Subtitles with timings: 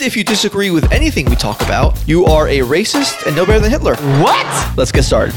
[0.00, 3.60] if you disagree with anything we talk about, you are a racist and no better
[3.60, 3.96] than Hitler.
[4.22, 4.72] What?
[4.76, 5.34] Let's get started.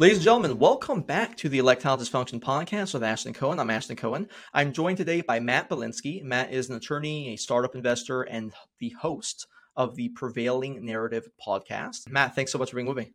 [0.00, 3.58] Ladies and gentlemen, welcome back to the Electile Dysfunction Podcast with Ashton Cohen.
[3.58, 4.28] I'm Ashton Cohen.
[4.54, 6.22] I'm joined today by Matt Belinsky.
[6.22, 12.08] Matt is an attorney, a startup investor, and the host of the Prevailing Narrative podcast.
[12.08, 13.12] Matt, thanks so much for being with me.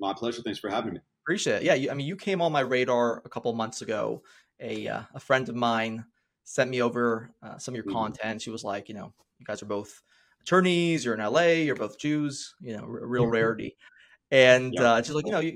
[0.00, 0.42] My pleasure.
[0.42, 1.00] Thanks for having me.
[1.24, 1.62] Appreciate it.
[1.62, 4.22] Yeah, you, I mean, you came on my radar a couple months ago.
[4.58, 6.04] A uh, a friend of mine
[6.44, 7.92] sent me over uh, some of your Mhm.
[7.92, 8.42] content.
[8.42, 10.02] She was like, you know, you guys are both
[10.42, 11.04] attorneys.
[11.04, 11.64] You're in LA.
[11.64, 12.54] You're both Jews.
[12.60, 13.32] You know, r- real Mhm.
[13.32, 13.76] rarity.
[14.30, 14.94] And Yeah.
[14.94, 15.52] uh, she's like, you know, you,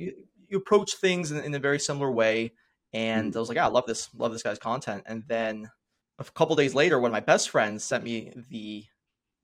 [0.48, 2.54] you- approach things in, in a very similar way.
[2.94, 5.02] And I was like, yeah, I love this, love this guy's content.
[5.06, 5.70] And then
[6.18, 8.86] a couple days later, one of my best friends sent me the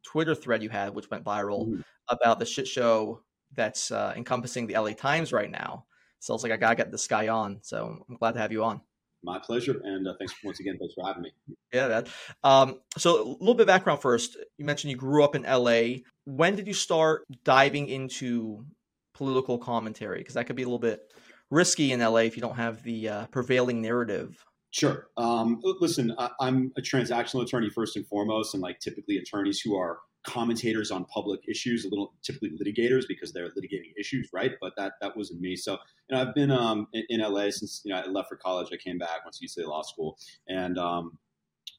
[0.03, 1.85] Twitter thread you had, which went viral Mhm.
[2.09, 5.87] about the shit show that's uh, encompassing the LA Times right now.
[6.21, 7.61] So I was like, I gotta get this guy on.
[7.63, 8.81] So I'm glad to have you on.
[9.25, 9.81] My pleasure.
[9.83, 10.77] And uh, thanks once again.
[10.79, 11.33] Thanks for having me.
[11.73, 12.09] Yeah, that.
[12.43, 14.37] Um, so a little bit of background first.
[14.59, 16.03] You mentioned you grew up in LA.
[16.27, 18.67] When did you start diving into
[19.15, 20.19] political commentary?
[20.19, 21.11] Because that could be a little bit
[21.51, 24.45] risky in LA if you don't have the uh, prevailing narrative.
[24.71, 25.07] Sure.
[25.17, 29.77] Um, listen, I, I'm a transactional attorney first and foremost, and like typically attorneys who
[29.77, 34.53] are commentators on public issues, a little typically litigators because they're litigating issues, right?
[34.61, 35.55] But that that wasn't me.
[35.57, 35.73] So
[36.09, 38.69] you know, I've been um, in, in LA since you know I left for college.
[38.73, 41.19] I came back once UCLA Law School and um,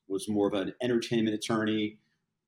[0.07, 1.97] was more of an entertainment attorney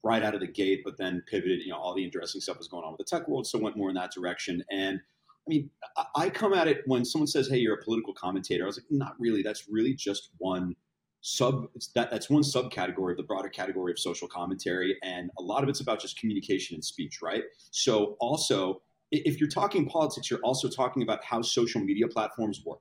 [0.03, 1.62] right out of the gate, but then pivoted.
[1.62, 3.78] You know, all the interesting stuff was going on with the tech world, so went
[3.78, 4.64] more in that direction.
[4.72, 8.14] And I mean, I- I come at it when someone says, "Hey, you're a political
[8.14, 9.41] commentator." I was like, "Not really.
[9.41, 10.75] That's really just one
[11.22, 11.67] sub.
[11.95, 15.69] That that's one subcategory of the broader category of social commentary, and a lot of
[15.69, 17.44] it's about just communication and speech, right?
[17.72, 22.79] So, also, if you're talking politics, you're also talking about how social media platforms work,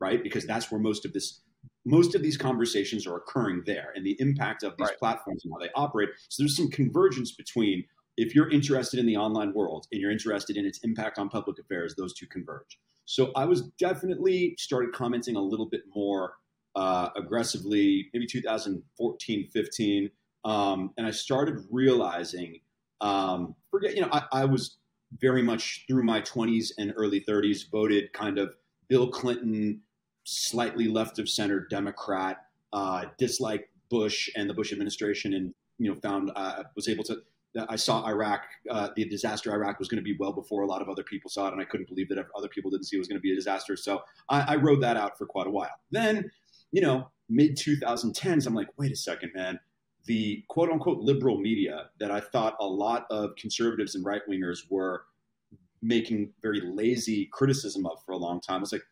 [0.00, 0.22] right?
[0.22, 1.40] Because that's where most of this
[1.84, 4.98] most of these conversations are occurring there and the impact of these Right.
[5.00, 6.10] platforms and how they operate.
[6.28, 7.84] So there's some convergence between
[8.16, 11.58] if you're interested in the online world and you're interested in its impact on public
[11.58, 12.78] affairs, those two converge.
[13.04, 16.34] So I was definitely started commenting a little bit more
[16.74, 20.10] uh, aggressively, maybe 2014, 15.
[20.44, 22.60] Um, and I started realizing,
[23.00, 24.78] um, forget, you know, I, I was
[25.18, 28.54] very much through my 20s and early 30s voted kind of
[28.88, 29.80] Bill Clinton,
[30.24, 32.38] slightly left of center Democrat,
[32.72, 37.18] uh, disliked Bush and the Bush administration, and you know found uh, was able to.
[37.68, 40.80] I saw Iraq, uh, the disaster Iraq was going to be well before a lot
[40.80, 42.98] of other people saw it, and I couldn't believe that other people didn't see it
[42.98, 43.76] was going to be a disaster.
[43.76, 44.00] So
[44.30, 45.68] I, I rode that out for quite a while.
[45.90, 46.30] Then,
[46.72, 49.60] you know, mid 2010s, I'm like, wait a second, man.
[50.06, 54.68] The quote unquote liberal media that I thought a lot of conservatives and right wingers
[54.70, 55.04] were
[55.82, 58.58] making very lazy criticism of for a long time.
[58.58, 58.84] I was like,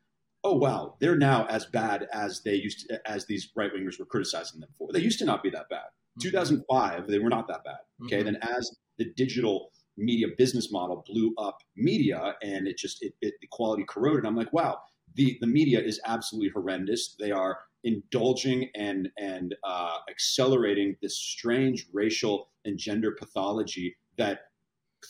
[0.45, 4.07] oh wow, they're now as bad as they used to, as these right wingers were
[4.07, 4.93] criticizing them for.
[4.93, 5.87] They used to not be that bad.
[6.21, 7.79] 2005, they were not that bad.
[8.05, 8.25] Okay, Mhm.
[8.25, 13.35] then as the digital media business model blew up media and it just it, it
[13.41, 14.79] the quality corroded, I'm like, wow,
[15.15, 17.15] the the media is absolutely horrendous.
[17.19, 24.41] They are indulging and and uh, accelerating this strange racial and gender pathology that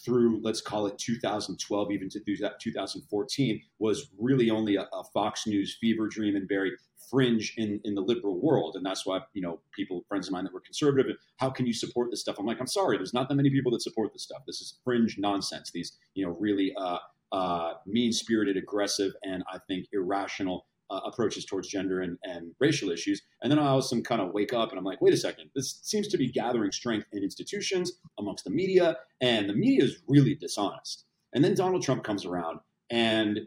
[0.05, 5.77] through let's call it 2012 even to 2014 was really only a, a fox news
[5.81, 6.73] fever dream and very
[7.11, 8.77] fringe in, in the liberal world.
[8.77, 11.73] And that's why you know people friends of mine that were conservative how can you
[11.73, 12.37] support this stuff?
[12.39, 14.43] I'm like i'm sorry there's not that many people that support this stuff.
[14.47, 15.71] This is fringe nonsense.
[15.73, 16.99] These you know really uh,
[17.33, 22.91] uh, mean spirited aggressive and i think irrational uh, approaches towards gender and, and racial
[22.91, 23.23] issues.
[23.43, 25.81] And then I also kind of wake up and I'm like, wait a second, this
[25.83, 30.35] seems to be gathering strength in institutions, amongst the media, and the media is really
[30.35, 31.05] dishonest.
[31.33, 32.59] And then Donald Trump comes around,
[32.91, 33.41] and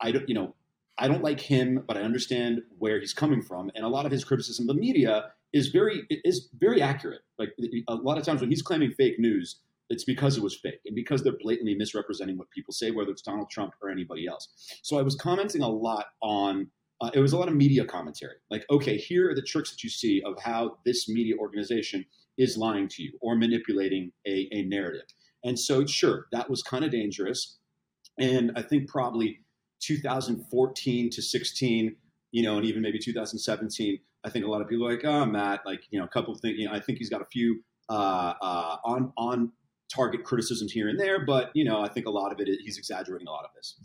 [0.00, 0.54] I don't, you know,
[0.98, 4.12] I don't like him, but I understand where he's coming from, and a lot of
[4.12, 7.20] his criticism of the media is very is very accurate.
[7.38, 7.52] Like
[7.88, 10.94] a lot of times when he's claiming fake news, it's because it was fake and
[10.94, 14.48] because they're blatantly misrepresenting what people say, whether it's Donald Trump or anybody else.
[14.82, 16.68] So I was commenting a lot on.
[17.00, 18.36] Uh, it was a lot of media commentary.
[18.50, 22.06] Like, okay, here are the tricks that you see of how this media organization
[22.38, 25.06] is lying to you or manipulating a, a narrative.
[25.42, 27.58] And so, sure, that was kind of dangerous.
[28.18, 29.40] And I think probably
[29.82, 31.96] 2014 to 16,
[32.30, 35.26] you know, and even maybe 2017, I think a lot of people are like, oh,
[35.26, 36.58] Matt, like you know, a couple of things.
[36.58, 39.52] You know, I think he's got a few uh, uh, on on
[39.88, 42.78] target criticisms here and there, but you know, I think a lot of it he's
[42.78, 43.78] exaggerating a lot of this.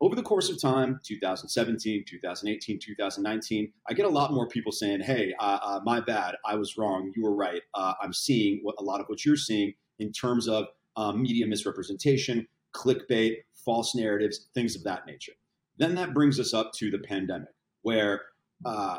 [0.00, 5.00] Over the course of time, 2017, 2018, 2019, I get a lot more people saying,
[5.00, 7.12] "Hey, uh, uh, my bad, I was wrong.
[7.16, 7.62] You were right.
[7.74, 10.66] Uh, I'm seeing what a lot of what you're seeing in terms of
[10.96, 15.32] um, media misrepresentation, clickbait, false narratives, things of that nature."
[15.78, 18.22] Then that brings us up to the pandemic, where
[18.64, 18.98] uh,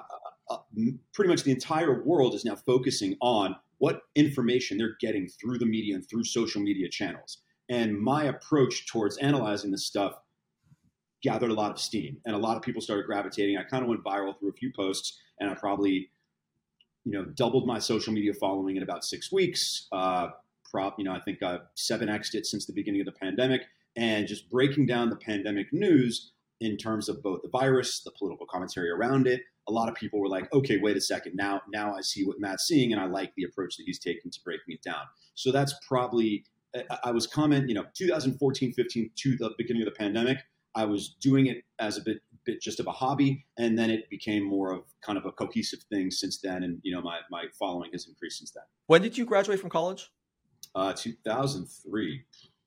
[0.49, 0.57] uh,
[1.13, 5.65] pretty much the entire world is now focusing on what information they're getting through the
[5.65, 7.39] media and through social media channels.
[7.69, 10.13] And my approach towards analyzing this stuff
[11.23, 13.57] gathered a lot of steam, and a lot of people started gravitating.
[13.57, 16.09] I kind of went viral through a few posts, and I probably,
[17.05, 19.87] you know, doubled my social media following in about six weeks.
[19.91, 20.29] Uh,
[20.69, 23.61] prop, you know, I think I've seven xed it since the beginning of the pandemic,
[23.95, 28.45] and just breaking down the pandemic news in terms of both the virus, the political
[28.45, 29.41] commentary around it.
[29.67, 31.35] A lot of people were like, okay, wait a second.
[31.35, 34.31] Now, now I see what Matt's seeing, and I like the approach that he's taking
[34.31, 35.01] to breaking it down.
[35.35, 36.45] So that's probably,
[37.03, 40.39] I was comment, you know, 2014, 15 to the beginning of the pandemic.
[40.75, 44.09] I was doing it as a bit, bit just of a hobby, and then it
[44.09, 46.63] became more of kind of a cohesive thing since then.
[46.63, 48.63] And you know, my my following has increased since then.
[48.85, 50.11] When did you graduate from college?
[50.75, 52.23] Uh, 2003.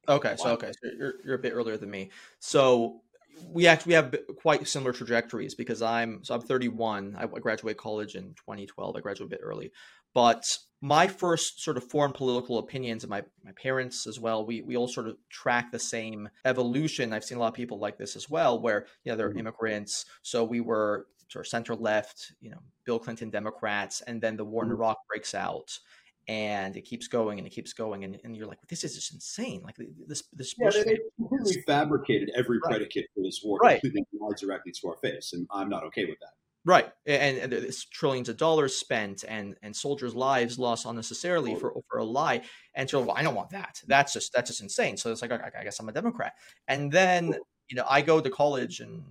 [0.09, 2.11] Okay, so okay, so you're you're a bit earlier than me.
[2.41, 3.03] So
[3.49, 7.17] we actually have quite similar trajectories because I'm so I'm 31.
[7.19, 8.97] I graduated college in 2012.
[8.97, 9.73] I graduated a bit early,
[10.15, 10.45] but
[10.81, 14.47] my first sort of foreign political opinions and my my parents as well.
[14.47, 17.13] We we all sort of track the same evolution.
[17.13, 19.41] I've seen a lot of people like this as well, where you know they're mm-hmm.
[19.41, 20.07] immigrants.
[20.23, 24.45] So we were sort of center left, you know, Bill Clinton Democrats, and then the
[24.45, 24.79] war in mm-hmm.
[24.79, 25.79] Iraq breaks out
[26.29, 29.13] and it keeps going and it keeps going and, and you're like this is just
[29.13, 29.63] insane.
[29.65, 29.77] Like
[30.07, 32.71] this this yeah, they, completely fabricated every right.
[32.71, 33.83] predicate for this war right.
[33.85, 36.31] lied directly to our face and i'm not okay with that.
[36.65, 41.75] Right and, and there's trillions of dollars spent and and soldiers lives lost unnecessarily for
[41.89, 42.43] for a lie
[42.75, 43.83] and so well, i don't want that.
[43.87, 44.97] That's just that's just insane.
[44.97, 46.35] So it's like okay, i guess i'm a democrat.
[46.69, 47.35] And then
[47.69, 49.03] you know i go to college and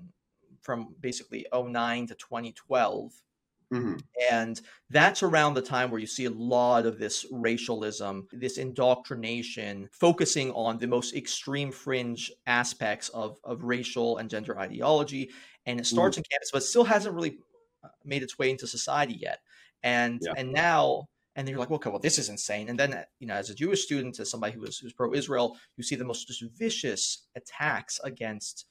[0.61, 3.13] from basically 09 to 2012
[3.73, 3.97] Mm-hmm.
[4.31, 9.89] And that's around the time where you see a lot of this racialism, this indoctrination,
[9.91, 15.29] focusing on the most extreme fringe aspects of, of racial and gender ideology.
[15.65, 16.21] And it starts mm-hmm.
[16.21, 17.37] in campus, but still hasn't really
[17.83, 19.39] uh, made its way into society yet.
[19.83, 20.33] And yeah.
[20.35, 22.67] and now and then you're like, okay, well, this is insane.
[22.67, 25.83] And then, you know, as a Jewish student, as somebody who was who's pro-Israel, you
[25.83, 28.65] see the most just vicious attacks against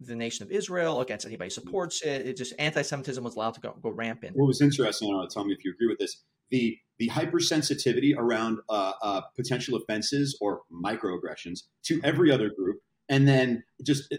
[0.00, 2.26] the nation of Israel, against anybody who supports it.
[2.26, 4.36] It just anti-Semitism was allowed to go, go rampant.
[4.36, 8.58] What was interesting, I tell me if you agree with this, the the hypersensitivity around
[8.70, 14.16] uh, uh, potential offenses or microaggressions to every other group, and then just uh,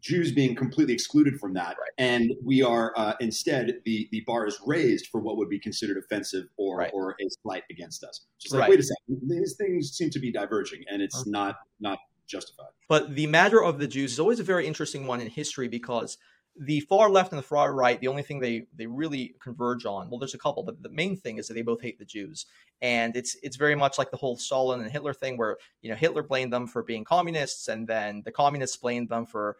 [0.00, 1.90] Jews being completely excluded from that, right.
[1.98, 5.98] and we are uh, instead the the bar is raised for what would be considered
[5.98, 6.90] offensive or right.
[6.94, 8.26] or a slight against us.
[8.38, 8.70] Just like, right.
[8.70, 11.30] wait a second, these things seem to be diverging, and it's okay.
[11.30, 11.98] not not
[12.30, 12.68] justified.
[12.88, 16.16] But the matter of the Jews is always a very interesting one in history because
[16.58, 20.10] the far left and the far right, the only thing they they really converge on,
[20.10, 22.46] well, there's a couple, but the main thing is that they both hate the Jews,
[22.82, 25.96] and it's it's very much like the whole Stalin and Hitler thing, where you know
[25.96, 29.56] Hitler blamed them for being communists, and then the communists blamed them for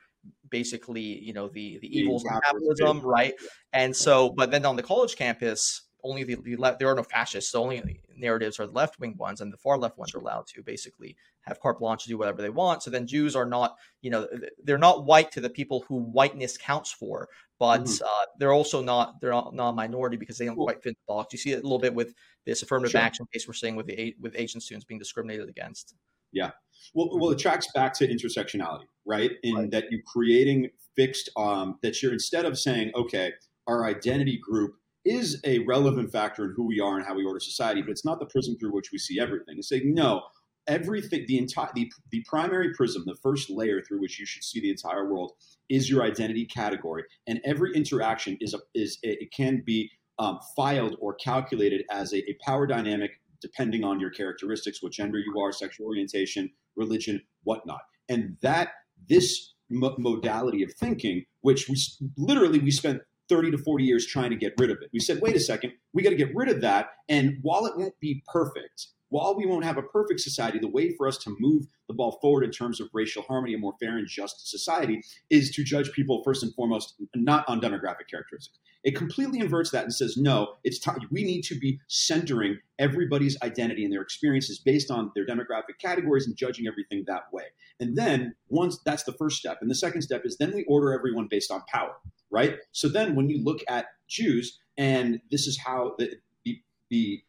[0.51, 3.35] basically you know the the evils of capitalism, right?
[3.73, 7.03] And so, but then on the college campus, only the, the left, there are no
[7.03, 7.53] fascists.
[7.53, 10.47] So only narratives are the left wing ones, and the far left ones are allowed
[10.49, 12.83] to basically have carte blanche to do whatever they want.
[12.83, 14.29] So then Jews are not, you know,
[14.63, 17.29] they're not white to the people who whiteness counts for,
[17.59, 18.05] but mm-hmm.
[18.05, 20.67] uh, they're also not they're not, not a minority because they don't cool.
[20.67, 21.33] quite fit the box.
[21.33, 22.15] You see it a little bit with
[22.47, 23.01] this affirmative sure.
[23.01, 25.95] action case we're seeing with the with Asian students being discriminated against.
[26.33, 26.51] Yeah.
[26.95, 29.33] Well, well, it tracks back to intersectionality, right?
[29.43, 29.71] In right.
[29.71, 33.33] that you're creating fixed, um, that you're instead of saying, okay,
[33.67, 37.41] our identity group is a relevant factor in who we are and how we order
[37.41, 39.57] society, but it's not the prism through which we see everything.
[39.57, 40.23] It's saying, no,
[40.67, 44.61] everything, the entire, the, the primary prism, the first layer through which you should see
[44.61, 45.33] the entire world
[45.69, 47.05] is your identity category.
[47.27, 52.13] And every interaction is, a, is a, it can be um, filed or calculated as
[52.13, 57.23] a, a power dynamic depending on your characteristics, what gender you are, sexual orientation, religion,
[57.45, 57.81] whatnot.
[58.09, 58.69] And that,
[59.09, 61.77] this modality of thinking, which we
[62.19, 64.91] literally we spent 30 to 40 years trying to get rid of it.
[64.93, 66.91] We said, wait a second, we got to get rid of that.
[67.09, 70.95] And while it won't be perfect, while we won't have a perfect society, the way
[70.95, 73.97] for us to move the ball forward in terms of racial harmony, a more fair
[73.97, 78.59] and just society, is to judge people first and foremost not on demographic characteristics.
[78.83, 81.01] It completely inverts that and says, no, it's time.
[81.11, 86.27] We need to be centering everybody's identity and their experiences based on their demographic categories
[86.27, 87.45] and judging everything that way.
[87.79, 90.93] And then once that's the first step, and the second step is then we order
[90.93, 91.97] everyone based on power
[92.31, 92.57] right?
[92.73, 96.59] So then when you look at Jews And this is how the the,
[96.89, 97.23] the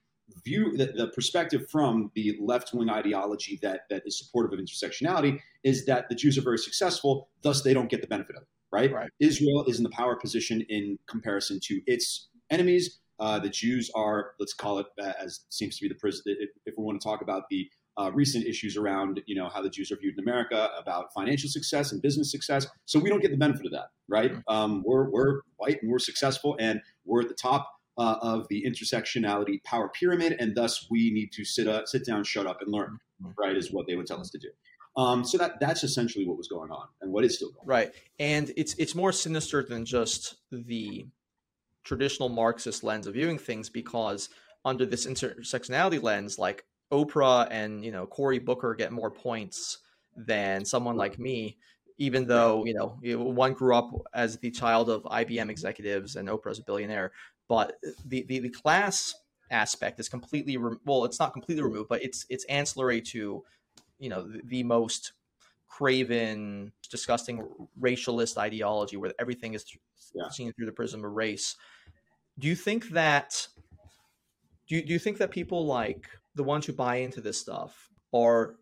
[0.46, 5.40] view the, the perspective from the left wing ideology that that is supportive of intersectionality
[5.64, 8.48] is that the Jews are very successful, thus they don't get the benefit of it.
[8.72, 8.92] Right?
[8.92, 9.10] Right.
[9.20, 13.00] Israel is in the power position in comparison to its enemies.
[13.20, 16.00] Uh, the Jews are, let's call it, uh, as seems to be the
[16.66, 17.70] if we want to talk about the
[18.02, 21.50] uh, recent issues around, you know, how the Jews are viewed in America, about financial
[21.50, 24.32] success and business success, so we don't get the benefit of that, right?
[24.48, 27.64] Um, we're we're white and we're successful, and we're at the top
[27.98, 32.24] uh, of the intersectionality power pyramid, and thus we need to sit up, sit down,
[32.24, 32.98] shut up, and learn.
[33.38, 34.50] Right, is what they would tell us to do.
[34.98, 37.62] Um, so that that's essentially what was going on, and what is still going.
[37.62, 37.68] on.
[37.68, 41.06] Right, and it's it's more sinister than just the
[41.84, 44.30] traditional Marxist lens of viewing things, because
[44.66, 49.80] under this intersectionality lens, like Oprah and you know Cory Booker get more points
[50.16, 51.58] than someone like me,
[51.98, 56.60] even though you know one grew up as the child of IBM executives and Oprah's
[56.60, 57.12] a billionaire.
[57.48, 59.16] But the the, the class
[59.50, 63.44] aspect is completely re- well, it's not completely removed, but it's it's ancillary to
[64.00, 65.14] you know the, the most
[65.68, 67.48] craven, disgusting
[67.80, 69.80] racialist ideology where everything is th-
[70.14, 70.30] Yeah.
[70.30, 71.56] seen through the prism of race.
[72.38, 73.48] Do you think that?
[74.72, 77.90] Do you, do you think that people like the ones who buy into this stuff
[78.14, 78.56] are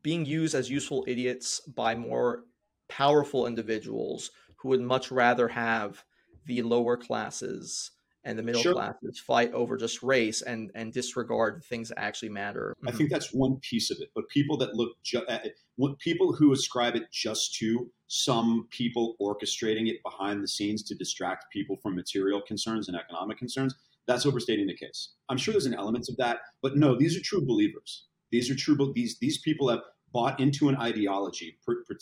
[0.00, 2.44] being used as useful idiots by more
[2.88, 6.02] powerful individuals who would much rather have
[6.46, 7.90] the lower classes
[8.24, 8.72] and the middle Sure.
[8.72, 12.74] classes fight over just race and and disregard the things that actually matter.
[12.82, 12.96] I mm-hmm.
[12.96, 14.08] think that's one piece of it.
[14.14, 18.66] But people that look ju- at it, what people who ascribe it just to some
[18.70, 23.74] people orchestrating it behind the scenes to distract people from material concerns and economic concerns,
[24.06, 25.14] that's overstating the case.
[25.28, 28.06] I'm sure there's an element of that, but no, these are true believers.
[28.30, 28.92] These are true.
[28.94, 29.80] These these people have
[30.12, 31.58] bought into an ideology,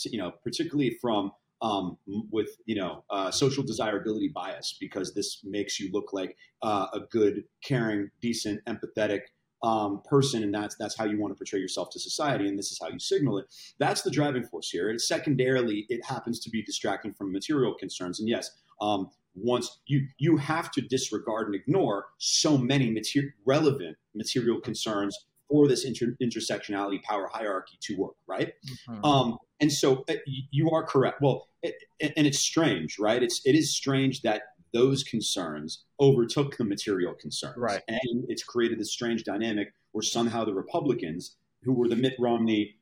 [0.06, 1.32] you know, particularly from
[1.62, 1.96] um,
[2.30, 7.00] with you know uh, social desirability bias, because this makes you look like uh, a
[7.10, 9.20] good, caring, decent, empathetic
[9.62, 12.72] um, person, and that's that's how you want to portray yourself to society, and this
[12.72, 13.46] is how you signal it.
[13.78, 14.90] That's the driving force here.
[14.90, 18.18] And secondarily, it happens to be distracting from material concerns.
[18.18, 23.96] And yes, um, once you you have to disregard and ignore so many mater- relevant
[24.14, 25.16] material concerns
[25.48, 28.54] for this inter- intersectionality power hierarchy to work, right?
[28.88, 29.04] Mhm.
[29.04, 31.20] Um, and so uh, you are correct.
[31.20, 33.22] Well, it, and it's strange, right?
[33.22, 37.82] It's it is strange that those concerns overtook the material concerns, Right.
[37.88, 42.76] And it's created this strange dynamic where somehow the Republicans, who were the Mitt Romney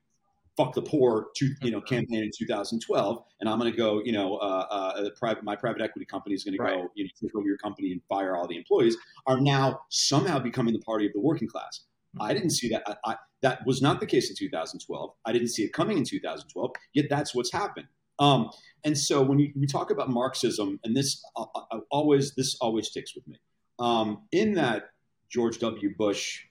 [0.60, 4.12] "fuck the poor" to you know campaign in 2012, and I'm going to go, you
[4.12, 6.74] know, uh, uh, the private my private equity company is going to Right.
[6.74, 10.38] go, you know, take over your company and fire all the employees, are now somehow
[10.38, 11.84] becoming the party of the working class.
[12.20, 12.82] I didn't see that.
[12.86, 15.10] I, I, that was not the case in 2012.
[15.24, 16.72] I didn't see it coming in 2012.
[16.92, 17.86] Yet that's what's happened.
[18.18, 18.50] Um,
[18.84, 22.88] and so when you, we talk about Marxism, and this uh, uh, always this always
[22.88, 23.36] sticks with me.
[23.78, 24.90] Um, in that
[25.30, 25.94] George W.
[25.96, 26.42] Bush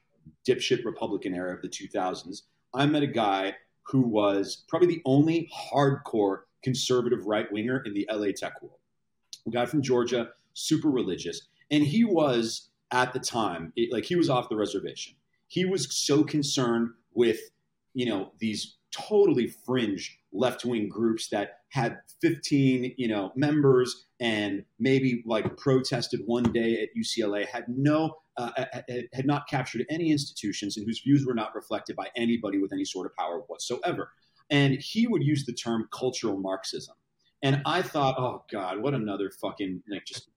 [0.48, 3.56] dipshit Republican era of the 2000s, I met a guy
[3.89, 8.79] who was probably the only hardcore conservative right winger in the LA tech world.
[9.48, 14.15] A guy from Georgia, super religious, and he was at the time it- like he
[14.15, 15.15] was off the reservation.
[15.48, 17.39] He was so concerned with
[17.93, 24.63] you know these totally fringe left wing groups that had 15 you know members and
[24.79, 30.12] maybe like protested one day at UCLA had no uh, had- had not captured any
[30.12, 34.12] institutions and whose views were not reflected by anybody with any sort of power whatsoever.
[34.50, 36.95] And he would use the term cultural Marxism.
[37.43, 40.29] And I thought, oh God, what another fucking like just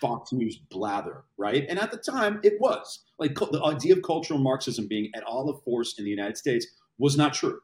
[0.00, 1.64] Fox News blather, right?
[1.68, 5.48] And at the time, it was like the idea of cultural Marxism being at all
[5.48, 6.66] of force in the United States
[6.98, 7.60] was not true.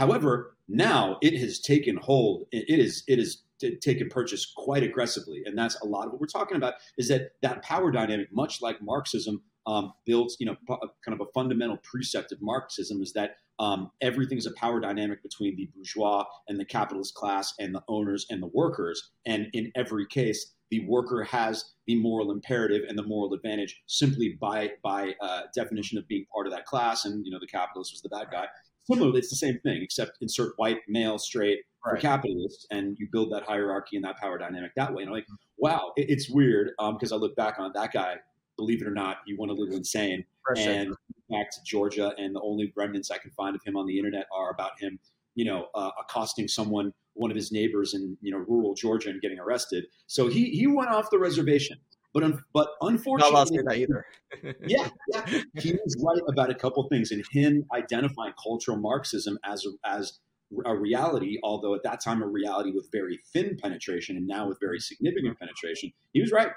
[0.00, 2.46] However, now it has taken hold.
[2.52, 3.42] It is it is
[3.82, 6.74] taken purchase quite aggressively, and that's a lot of what we're talking about.
[6.96, 11.20] Is that that power dynamic, much like Marxism, um, builds you know p- kind of
[11.20, 15.68] a fundamental precept of Marxism is that um, everything is a power dynamic between the
[15.74, 20.54] bourgeois and the capitalist class and the owners and the workers, and in every case,
[20.70, 25.98] the worker has the moral imperative and the moral advantage simply by by uh, definition
[25.98, 28.46] of being part of that class, and you know the capitalist was the bad guy.
[28.92, 31.98] Similarly, it's the same thing, except insert white, male, straight Right.
[32.00, 35.02] capitalists, and you build that hierarchy and that power dynamic that way.
[35.02, 38.16] And I'm like, wow, it, it's weird because I look back on that guy.
[38.58, 40.76] Believe it or not, he went a little insane Impressive.
[40.76, 40.94] and
[41.30, 44.26] back to Georgia, and the only remnants I can find of him on the internet
[44.30, 44.98] are about him,
[45.34, 49.22] you know, uh, accosting someone, one of his neighbors in you know rural Georgia, and
[49.22, 49.86] getting arrested.
[50.06, 51.78] So he he went off the reservation,
[52.12, 54.06] but un- but not allowed that either.
[54.66, 59.64] yeah, yeah, he was right about a couple things, and him identifying cultural Marxism as
[59.64, 60.18] a, as
[60.64, 64.58] a reality, although at that time a reality with very thin penetration, and now with
[64.60, 65.44] very significant mm-hmm.
[65.44, 65.92] penetration.
[66.12, 66.50] He was right.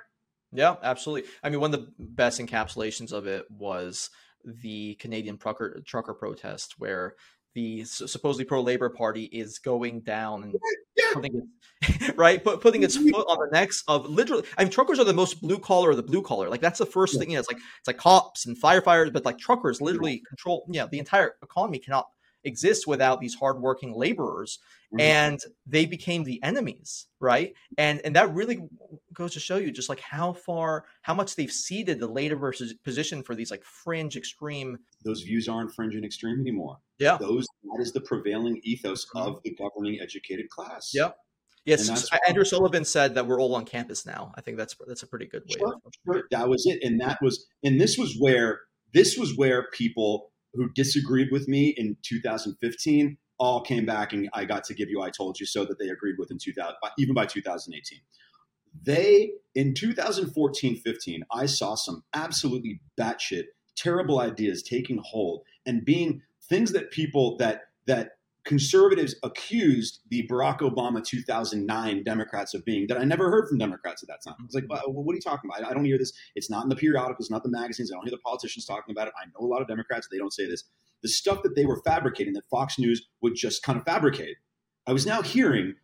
[0.52, 1.30] Yeah, absolutely.
[1.44, 4.10] I mean, one of the best encapsulations of it was
[4.46, 7.16] the Canadian trucker trucker protest, where
[7.54, 10.56] the supposedly pro labor party is going down and
[10.96, 11.12] yeah.
[11.14, 11.48] putting
[12.16, 15.14] right Put, putting its foot on the necks of literally i mean truckers are the
[15.14, 17.20] most blue collar of the blue collar like that's the first yeah.
[17.20, 20.66] thing you know, it's like it's like cops and firefighters but like truckers literally control
[20.70, 22.08] yeah the entire economy cannot
[22.44, 24.60] exist without these hardworking laborers
[24.94, 25.02] mm-hmm.
[25.02, 28.68] and they became the enemies right and and that really
[29.14, 32.74] goes to show you just like how far how much they've ceded the later versus
[32.74, 37.46] position for these like fringe extreme those views aren't fringe and extreme anymore yeah those
[37.64, 39.28] that is the prevailing ethos mm-hmm.
[39.28, 41.10] of the governing educated class yeah
[41.66, 44.34] Yes, Andrew Sullivan said that we're all on campus now.
[44.36, 45.56] I think that's that's a pretty good way.
[45.60, 46.24] Sure, sure.
[46.30, 48.60] That was it, and that was, and this was where
[48.94, 54.46] this was where people who disagreed with me in 2015 all came back and I
[54.46, 57.16] got to give you I told you so that they agreed with in 2000 even
[57.16, 58.00] by 2018.
[58.82, 66.22] They in 2014 15 I saw some absolutely batshit terrible ideas taking hold and being
[66.50, 68.12] things that people that that
[68.46, 74.04] conservatives accused the Barack Obama 2009 Democrats of being that I never heard from Democrats
[74.04, 74.36] at that time.
[74.40, 75.70] I was like, well, what are you talking about?
[75.70, 76.12] I don't hear this.
[76.36, 77.92] It's not in the periodicals, not the magazines.
[77.92, 79.14] I don't hear the politicians talking about it.
[79.22, 80.08] I know a lot of Democrats.
[80.12, 80.66] They don't say this.
[81.02, 84.38] The stuff that they were fabricating that Fox News would just kind of fabricate.
[84.86, 85.76] I was now hearing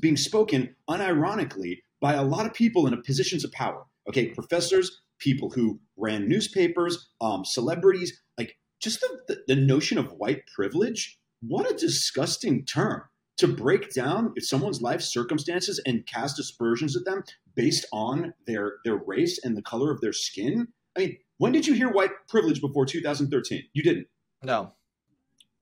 [0.00, 3.82] being spoken unironically by a lot of people in positions of power.
[4.06, 10.42] Okay, professors, people who ran newspapers, um, celebrities, like just the, the, notion of white
[10.54, 13.04] privilege what a disgusting term
[13.38, 17.22] to break down someone's life circumstances and cast aspersions at them
[17.54, 20.68] based on their their race and the color of their skin.
[20.94, 23.62] I mean, when did you hear white privilege before 2013?
[23.72, 24.08] You didn't.
[24.42, 24.72] No.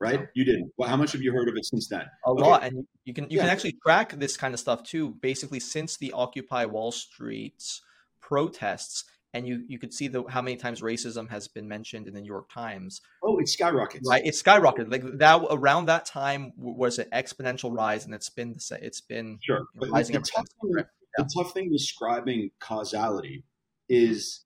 [0.02, 0.28] Right?
[0.35, 0.73] You didn't.
[0.76, 2.02] Well, how much have you heard of it since then?
[2.26, 2.42] A okay.
[2.42, 3.42] lot, and you can you yeah.
[3.42, 5.11] can actually track this kind of stuff too.
[5.21, 7.80] Basically, since the Occupy Wall Street
[8.21, 12.14] protests, and you you could see the how many times racism has been mentioned in
[12.14, 13.00] the New York Times.
[13.22, 14.09] Oh, it skyrockets!
[14.09, 14.90] Right, it skyrocketed.
[14.90, 19.38] Like that around that time was an exponential rise, and it's been the it's been
[19.40, 19.66] sure.
[19.77, 20.85] Rising the, tough thing, yeah.
[21.16, 23.44] the tough thing describing causality
[23.88, 24.44] is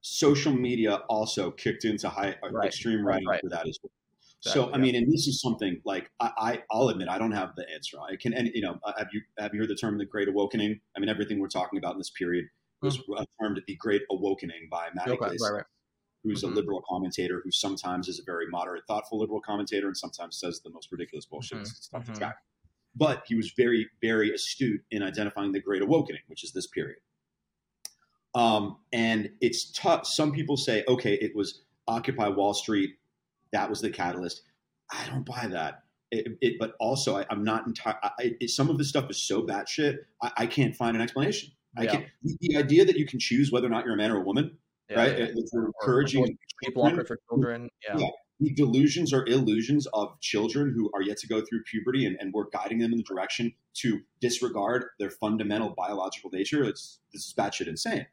[0.00, 2.66] social media also kicked into high uh, right.
[2.66, 3.40] extreme writing right.
[3.40, 3.90] for that as well.
[4.42, 4.74] So yeah.
[4.74, 7.64] I mean, and this is something like I, I will admit I don't have the
[7.72, 7.96] answer.
[8.00, 10.28] I can and you know uh, have you have you heard the term the Great
[10.28, 10.80] Awokening?
[10.96, 12.46] I mean, everything we're talking about in this period
[12.82, 13.22] was mm-hmm.
[13.40, 15.64] termed the Great Awokening by Matt okay, right, right.
[16.24, 16.52] who's mm-hmm.
[16.52, 20.60] a liberal commentator who sometimes is a very moderate, thoughtful liberal commentator and sometimes says
[20.64, 21.66] the most ridiculous bullshit mm-hmm.
[21.66, 22.14] stuff mm-hmm.
[22.14, 22.36] track.
[22.96, 26.98] But he was very, very astute in identifying the Great Awokening, which is this period.
[28.34, 30.06] Um, and it's tough.
[30.06, 32.96] Some people say, okay, it was Occupy Wall Street.
[33.52, 34.42] That was the catalyst.
[34.90, 35.82] I don't buy that.
[36.10, 38.46] It, it, but also, I, am not entirely.
[38.46, 41.52] Some of this stuff is so batshit, I, I can't find an explanation.
[41.76, 42.04] I can't.
[42.22, 44.58] the idea that you can choose whether or not you're a man or a woman,
[44.90, 45.18] yeah, right?
[45.18, 45.26] Yeah.
[45.52, 47.70] You're encouraging people for children.
[47.86, 47.96] Yeah.
[47.98, 48.08] yeah.
[48.40, 52.32] The delusions or illusions of children who are yet to go through puberty and, and
[52.34, 56.64] we're guiding them in the direction to disregard their fundamental biological nature.
[56.64, 58.06] It's this is batshit insane.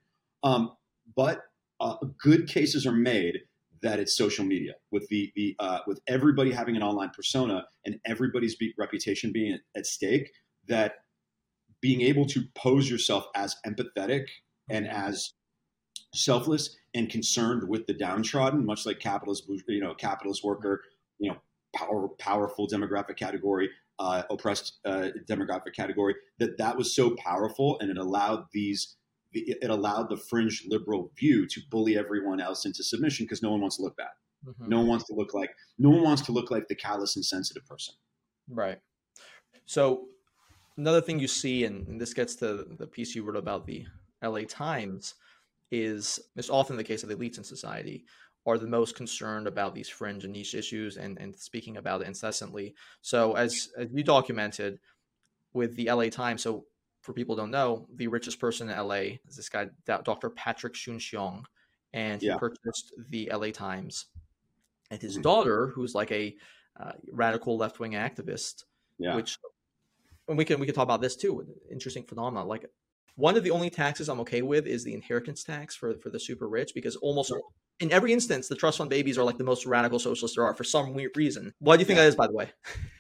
[0.43, 0.71] Um,
[1.15, 1.41] but
[1.80, 3.39] uh, good cases are made
[3.81, 7.99] that it's social media with the the uh, with everybody having an online persona and
[8.05, 10.31] everybody's be- reputation being at, at stake
[10.67, 10.93] that
[11.81, 14.25] being able to pose yourself as empathetic
[14.69, 15.33] and as
[16.13, 20.83] selfless and concerned with the downtrodden, much like capitalist, you know, capitalist worker,
[21.19, 21.37] you know,
[21.75, 27.89] power, powerful demographic category, uh, oppressed uh, demographic category, that that was so powerful and
[27.89, 28.95] it allowed these,
[29.33, 33.61] it allowed the fringe liberal view to bully everyone else into submission because no one
[33.61, 34.07] wants to look bad.
[34.45, 34.69] Mm-hmm.
[34.69, 37.25] No one wants to look like, no one wants to look like the callous and
[37.25, 37.93] sensitive person.
[38.49, 38.79] Right.
[39.65, 40.07] So
[40.77, 43.85] another thing you see, and this gets to the piece you wrote about the
[44.23, 45.15] LA Times,
[45.71, 48.05] is it's often the case that elites in society
[48.45, 52.07] are the most concerned about these fringe and niche issues and, and speaking about it
[52.07, 52.73] incessantly.
[53.01, 54.79] So as, as you documented
[55.53, 56.65] with the LA Times, so
[57.10, 60.30] for people don't know, the richest person in LA is this guy, Dr.
[60.30, 61.41] Patrick Soon-Shiong,
[61.91, 62.38] and he yeah.
[62.38, 64.06] purchased the LA Times.
[64.91, 65.24] And his mm-hmm.
[65.24, 66.36] daughter, who's like a
[66.80, 68.65] uh, radical left wing activist,
[69.00, 69.15] yeah.
[69.15, 69.39] which
[70.28, 71.43] and we can we can talk about this too.
[71.72, 72.48] Interesting phenomenon.
[72.48, 72.69] Like
[73.15, 76.19] one of the only taxes I'm okay with is the inheritance tax for for the
[76.19, 77.34] super rich because almost
[77.80, 80.54] in every instance the trust fund babies are like the most radical socialists there are
[80.54, 81.56] for some weird reason.
[81.58, 82.04] Why do you think yeah.
[82.04, 82.52] that is, by the way?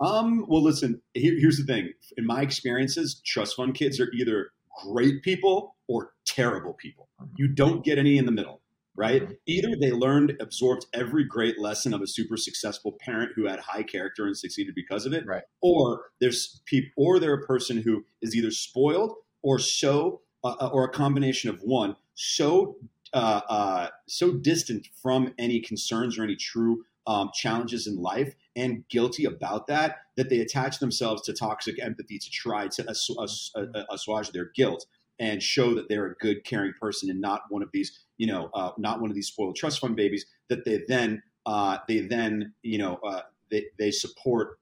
[0.00, 0.46] Um.
[0.48, 1.00] Well, listen.
[1.14, 1.92] Here, here's the thing.
[2.16, 4.52] In my experiences, trust fund kids are either
[4.84, 7.08] great people or terrible people.
[7.20, 7.34] Mm-hmm.
[7.36, 8.60] You don't get any in the middle
[8.96, 9.22] right?
[9.22, 9.32] Mm-hmm.
[9.46, 13.84] Either they learned, absorbed every great lesson of a super successful parent who had high
[13.84, 15.44] character and succeeded because of it, right?
[15.62, 20.70] Or there's people, or they're a person who is either spoiled or so uh, uh,
[20.72, 22.76] or a combination of one so
[23.12, 28.84] uh, uh, so distant from any concerns or any true um, challenges in life and
[28.88, 33.50] guilty about that that they attach themselves to toxic empathy to try to assuage,
[33.90, 34.86] assuage their guilt
[35.18, 38.48] and show that they're a good caring person and not one of these you know
[38.54, 42.54] uh, not one of these spoiled trust fund babies that they then uh, they then
[42.62, 44.60] you know uh, they, they support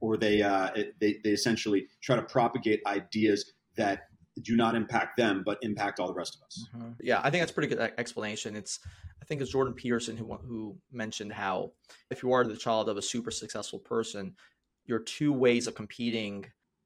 [0.00, 4.08] or they, uh, they they essentially try to propagate ideas that
[4.42, 6.66] do not impact them but impact all the rest of us.
[6.76, 6.90] Mm-hmm.
[7.00, 8.56] Yeah, I think that's a pretty good explanation.
[8.56, 8.80] It's
[9.24, 11.72] I think it's Jordan Peterson who who mentioned how
[12.10, 14.34] if you are the child of a super successful person,
[14.84, 16.44] your two ways of competing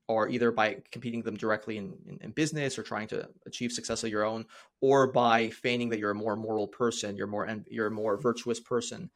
[0.09, 4.05] are either by competing them directly in, in, in, business or trying to achieve success
[4.05, 4.47] of your own,
[4.81, 8.17] or by feigning that you're a more moral person, you're more and you're a more
[8.17, 9.11] virtuous person,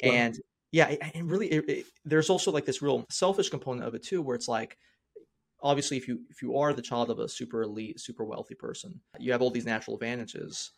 [0.00, 0.12] sure.
[0.12, 0.38] and
[0.70, 4.22] yeah, and really, it, it, there's also like this real selfish component of it too,
[4.22, 4.78] where it's like
[5.60, 8.98] obviously if you if you are the child of a super elite super wealthy person
[9.18, 10.70] you have all these natural advantages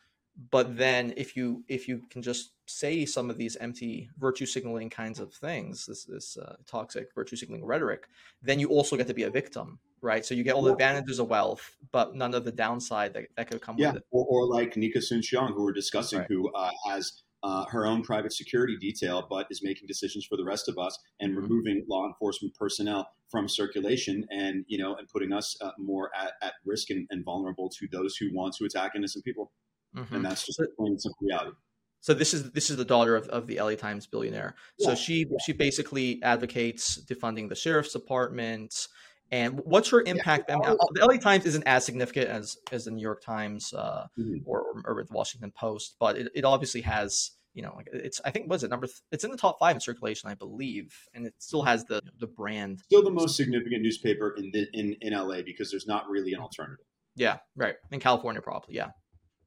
[0.50, 4.88] but then if you if you can just say some of these empty virtue signaling
[4.88, 8.08] kinds of things this this uh, toxic virtue signaling rhetoric
[8.42, 11.18] then you also get to be a victim right so you get all the advantages
[11.18, 13.88] of wealth but none of the downside that, that could come yeah.
[13.88, 16.28] with it or, or like nika soon-shiong who we're discussing right.
[16.28, 20.44] who uh, has uh, her own private security detail, but is making decisions for the
[20.44, 21.42] rest of us and mm-hmm.
[21.42, 26.34] removing law enforcement personnel from circulation and you know and putting us uh, more at,
[26.42, 29.50] at risk and, and, vulnerable to those who want to attack innocent people.
[29.96, 30.14] Mm-hmm.
[30.14, 31.52] And that's just so, plain simple reality.
[32.00, 34.56] So this is this is the daughter of, of the LA Times billionaire.
[34.78, 34.88] Yeah.
[34.88, 35.36] So she yeah.
[35.44, 38.74] she basically advocates defunding the sheriff's department.
[39.30, 40.46] And what's her impact?
[40.48, 40.58] Yeah.
[40.58, 44.06] I mean, the LA Times isn't as significant as as the New York Times uh,
[44.18, 44.38] mm-hmm.
[44.44, 48.50] or, or the Washington Post, but it, it obviously has you know, it's I think
[48.50, 51.34] was it number th- it's in the top five in circulation, I believe, and it
[51.38, 52.80] still has the the brand.
[52.86, 56.40] Still the most significant newspaper in the in in LA because there's not really an
[56.40, 56.86] alternative.
[57.14, 57.74] Yeah, right.
[57.90, 58.74] In California, probably.
[58.74, 58.88] Yeah.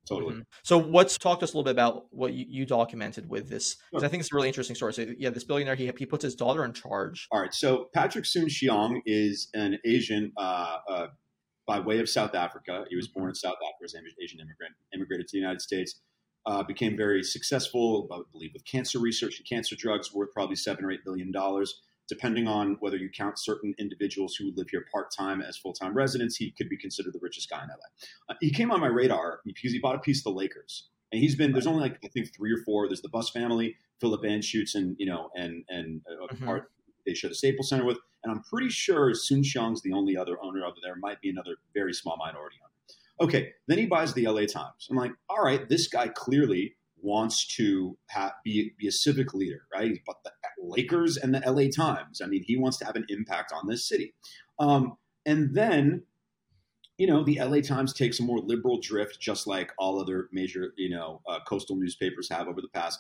[0.08, 0.34] Totally.
[0.34, 0.42] Mm-hmm.
[0.64, 3.78] So, what's talk to us a little bit about what you, you documented with this?
[3.92, 4.06] Sure.
[4.06, 4.94] I think it's a really interesting story.
[4.94, 7.28] So, yeah, this billionaire he he puts his daughter in charge.
[7.32, 7.54] All right.
[7.54, 11.08] So, Patrick Soon-Shiong is an Asian uh, uh,
[11.68, 12.86] by way of South Africa.
[12.90, 16.02] He was born in South Africa as an Asian immigrant, immigrated to the United States
[16.46, 20.86] uh, became very successful, I believe, with cancer research and cancer drugs, worth probably seven
[20.86, 21.82] or eight billion dollars.
[22.08, 25.94] Depending on whether you count certain individuals who live here part time as full time
[25.94, 27.76] residents, he could be considered the richest guy in LA.
[28.30, 31.22] Uh, he came on my radar because he bought a piece of the Lakers, and
[31.22, 32.88] he's been there's only like I think three or four.
[32.88, 36.46] There's the Buss family, Philip Anschutz, and you know, and and uh, mm-hmm.
[36.46, 36.72] part
[37.06, 40.66] they share the Staples Center with, and I'm pretty sure Soon-Shiong's the only other owner
[40.66, 40.74] of.
[40.82, 43.28] There might be another very small minority owner.
[43.28, 44.88] Okay, then he buys the LA Times.
[44.90, 49.68] I'm like, all right, this guy clearly wants to have, be, be a civic leader,
[49.74, 50.00] right?
[50.06, 52.22] But the Lakers and the LA Times.
[52.22, 54.14] I mean, he wants to have an impact on this city.
[54.60, 56.04] Um, and then,
[56.98, 60.74] you know, the LA Times takes a more liberal drift, just like all other major,
[60.78, 63.00] you know, uh, coastal newspapers have over the past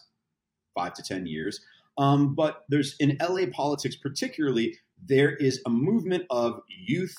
[0.74, 1.62] five to 10 years.
[1.98, 7.15] Um, but there's in LA politics, particularly, there is a movement of youth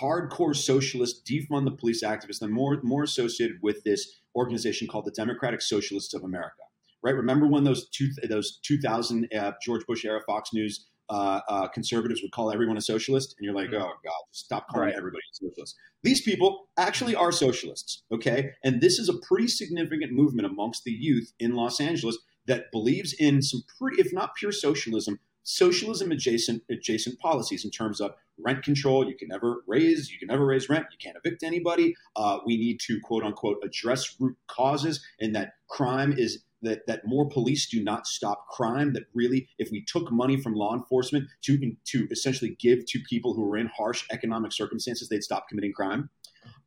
[0.00, 5.10] hardcore socialist, defund the police activists, and more more associated with this organization called the
[5.10, 6.62] Democratic Socialists of America.
[7.02, 7.14] Right?
[7.14, 12.22] Remember when those two those 2000 uh, George Bush era Fox News uh, uh, conservatives
[12.22, 13.82] would call everyone a socialist, and you're like, mm-hmm.
[13.82, 14.96] oh god, stop calling right.
[14.96, 15.76] everybody a socialist.
[16.02, 18.52] These people actually are socialists, okay?
[18.64, 23.12] And this is a pretty significant movement amongst the youth in Los Angeles that believes
[23.12, 28.62] in some pretty, if not pure socialism, socialism adjacent adjacent policies in terms of rent
[28.62, 29.06] control.
[29.08, 30.86] You can never raise, you can never raise rent.
[30.92, 31.94] You can't evict anybody.
[32.14, 37.06] Uh, we need to quote unquote address root causes, and that crime is that that
[37.06, 38.92] more police do not stop crime.
[38.92, 43.34] That really, if we took money from law enforcement to to essentially give to people
[43.34, 46.10] who are in harsh economic circumstances, they'd stop committing crime.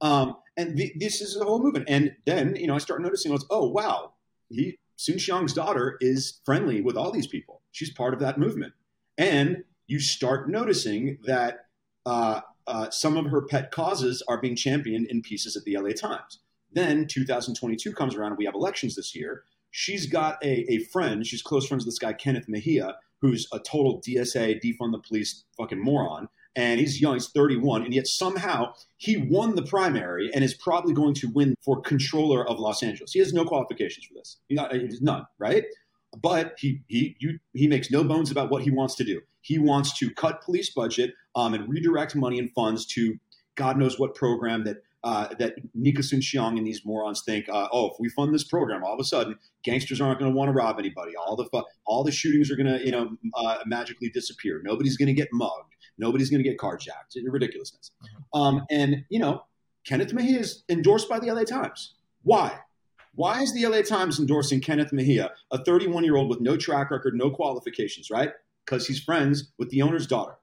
[0.02, 1.86] Um, and the, this is the whole movement.
[1.88, 4.14] And then you know, I start noticing, was, oh wow,
[4.50, 7.62] he Soon-Shiong's daughter is friendly with all these people.
[7.72, 8.74] She's part of that movement,
[9.18, 11.66] and you start noticing that
[12.06, 15.92] uh, uh, some of her pet causes are being championed in pieces at the LA
[15.92, 16.40] Times.
[16.72, 19.44] Then 2022 comes around we have elections this year.
[19.76, 23.58] She's got a, a friend, she's close friends with this guy, Kenneth Mejia, who's a
[23.58, 26.30] total DSA, defund the police fucking moron.
[26.56, 30.94] And he's young, he's 31, and yet somehow he won the primary and is probably
[30.94, 33.14] going to win for controller of Los Angeles.
[33.14, 34.38] He has no qualifications for this.
[34.52, 35.64] Not, none, right?
[36.22, 39.22] But he he you, he makes no bones about what he wants to do.
[39.42, 43.16] He wants to cut police budget um, and redirect money and funds to
[43.56, 47.88] God knows what program that uh, that Nika Soon-Shiong and these morons think, uh, oh,
[47.88, 50.54] if we fund this program, all of a sudden gangsters aren't going to want to
[50.54, 51.14] rob anybody.
[51.16, 54.62] All the fu- all the shootings are going to you know uh, magically disappear.
[54.64, 55.74] Nobody's going to get mugged.
[55.98, 57.16] Nobody's going to get carjacked.
[57.26, 57.92] Ridiculousness.
[58.04, 58.40] Mm-hmm.
[58.40, 59.44] Um, and you know,
[59.86, 61.96] Kenneth Mejia is endorsed by the LA Times.
[62.24, 62.60] Why?
[63.16, 66.90] Why is the LA Times endorsing Kenneth Mejia, a 31 year old with no track
[66.90, 68.32] record, no qualifications, right?
[68.66, 70.38] Because he's friends with the owner's daughter.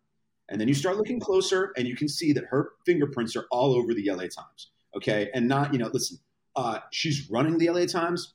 [0.50, 3.72] And then you start looking closer and you can see that her fingerprints are all
[3.72, 4.72] over the LA Times.
[4.96, 5.30] Okay.
[5.32, 6.18] And not, you know, listen,
[6.56, 8.34] uh, she's running the LA Times.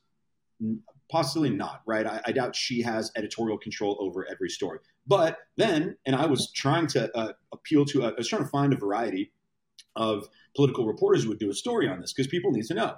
[1.10, 2.06] Possibly not, right?
[2.06, 4.78] I, I, doubt she has editorial control over every story.
[5.06, 8.48] But then, and I was trying to uh, appeal to, uh, I was trying to
[8.48, 9.30] find a variety
[9.94, 12.94] of political reporters who would do a story on this because people need to know.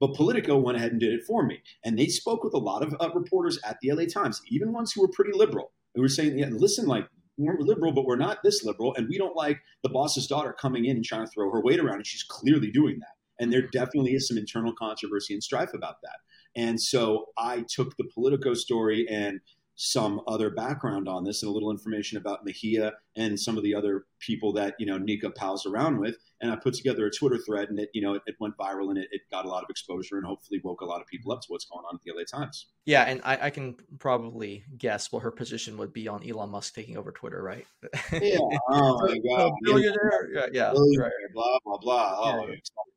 [0.00, 1.62] But Politico went ahead and did it for me.
[1.84, 4.92] And they spoke with a lot of uh, reporters at the LA Times, even ones
[4.92, 8.38] who were pretty liberal, who were saying, yeah, listen, like, we're liberal, but we're not
[8.42, 8.94] this liberal.
[8.94, 11.80] And we don't like the boss's daughter coming in and trying to throw her weight
[11.80, 11.96] around.
[11.96, 13.42] And she's clearly doing that.
[13.42, 16.16] And there definitely is some internal controversy and strife about that.
[16.54, 19.40] And so I took the Politico story and
[19.84, 23.74] some other background on this and a little information about Mejia and some of the
[23.74, 27.38] other people that you know Nika pals around with, and I put together a Twitter
[27.38, 29.64] thread, and it you know it, it went viral and it, it, got a lot
[29.64, 32.00] of exposure and hopefully woke a lot of people up to what's going on at
[32.04, 32.68] the LA Times.
[32.84, 36.74] Yeah, and I, I can probably guess what her position would be on Elon Musk
[36.74, 37.66] taking over Twitter, right?
[38.12, 38.38] yeah.
[38.70, 39.52] Oh my god.
[39.64, 40.30] Billionaire.
[40.32, 40.46] Yeah.
[40.52, 41.34] yeah billionaire, right.
[41.34, 42.16] Blah blah blah.
[42.18, 42.54] Oh, yeah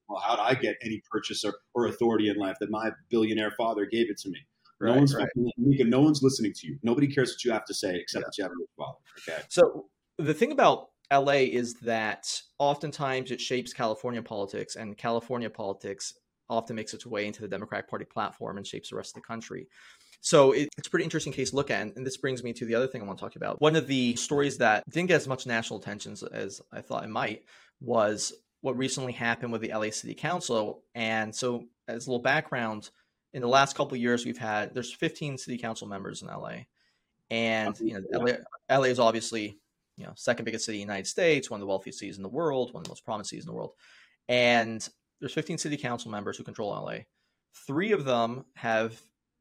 [0.07, 3.51] well, how did I get any purchase or, or authority in life that my billionaire
[3.57, 4.37] father gave it to me?
[4.79, 5.27] Right, no one's right.
[5.57, 6.77] Nika, no one's listening to you.
[6.83, 8.25] Nobody cares what you have to say except yeah.
[8.25, 8.97] that you have a rich father.
[9.29, 9.41] Okay.
[9.49, 9.85] So
[10.17, 16.13] the thing about LA is that oftentimes it shapes California politics, and California politics
[16.49, 19.27] often makes its way into the Democratic Party platform and shapes the rest of the
[19.27, 19.67] country.
[20.21, 21.95] So it, it's a pretty interesting case to look at.
[21.95, 23.61] And this brings me to the other thing I want to talk about.
[23.61, 27.09] One of the stories that didn't get as much national attention as I thought it
[27.09, 27.43] might
[27.79, 30.83] was what recently happened with the LA City Council.
[30.95, 32.89] And so, as a little background,
[33.35, 36.59] in the last couple years, we've had there's 15 city council members in LA,
[37.29, 39.59] and you know, LA, LA is obviously
[39.97, 42.23] you know second biggest city in the United States, one of the wealthiest cities in
[42.23, 43.73] the world, one of the most prominent cities in the world,
[44.29, 44.87] and
[45.19, 46.99] there's 15 city council members who control LA.
[47.67, 48.99] Three of them have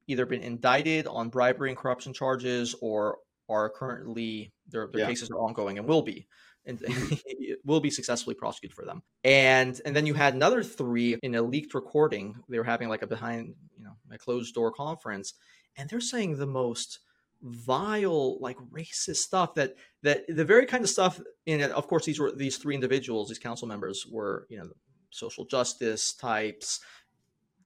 [0.08, 5.06] either been indicted on bribery and corruption charges or are currently their, their yeah.
[5.06, 6.26] cases are ongoing and will be
[6.66, 6.82] and
[7.64, 9.02] will be successfully prosecuted for them.
[9.22, 12.36] And and then you had another three in a leaked recording.
[12.48, 15.34] They were having like a behind you know a closed door conference,
[15.76, 17.00] and they're saying the most
[17.42, 22.06] vile like racist stuff that that the very kind of stuff in it of course
[22.06, 24.66] these were these three individuals these council members were you know
[25.10, 26.80] social justice types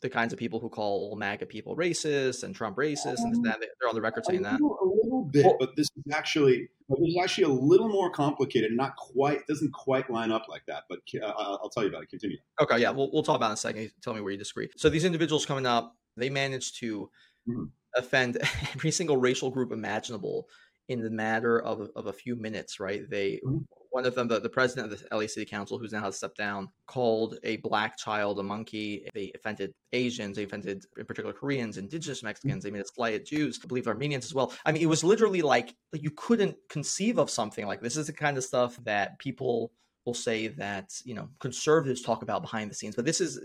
[0.01, 3.59] the kinds of people who call MAGA people racist and Trump racist, and that.
[3.61, 4.61] they're on the record saying that.
[4.61, 8.73] a little bit, but this is actually this is actually a little more complicated.
[8.73, 10.85] Not quite doesn't quite line up like that.
[10.89, 12.11] But uh, I'll, I'll, tell you about it.
[12.11, 12.39] Continue.
[12.61, 13.91] Okay, yeah, we'll we'll talk about it in a second.
[14.03, 14.69] Tell me where you disagree.
[14.77, 17.11] So these individuals coming up, they managed to
[17.49, 17.65] mm-hmm.
[17.97, 18.39] offend
[18.75, 20.49] every single racial group imaginable
[20.89, 23.09] in the matter of, of a few minutes, right?
[23.11, 23.59] They mm-hmm
[23.99, 26.37] one of them, the, the president of the LA City Council, who's now has stepped
[26.37, 29.09] down, called a black child a monkey.
[29.13, 30.37] They offended Asians.
[30.37, 32.63] They offended, in particular, Koreans, Indigenous Mexicans.
[32.63, 33.59] They made a slight at Jews.
[33.61, 34.53] I believe Armenians as well.
[34.65, 37.97] I mean, it was literally like you couldn't conceive of something like this.
[37.97, 39.73] Is the kind of stuff that people
[40.05, 43.41] will say that you know conservatives talk about behind the scenes, but this is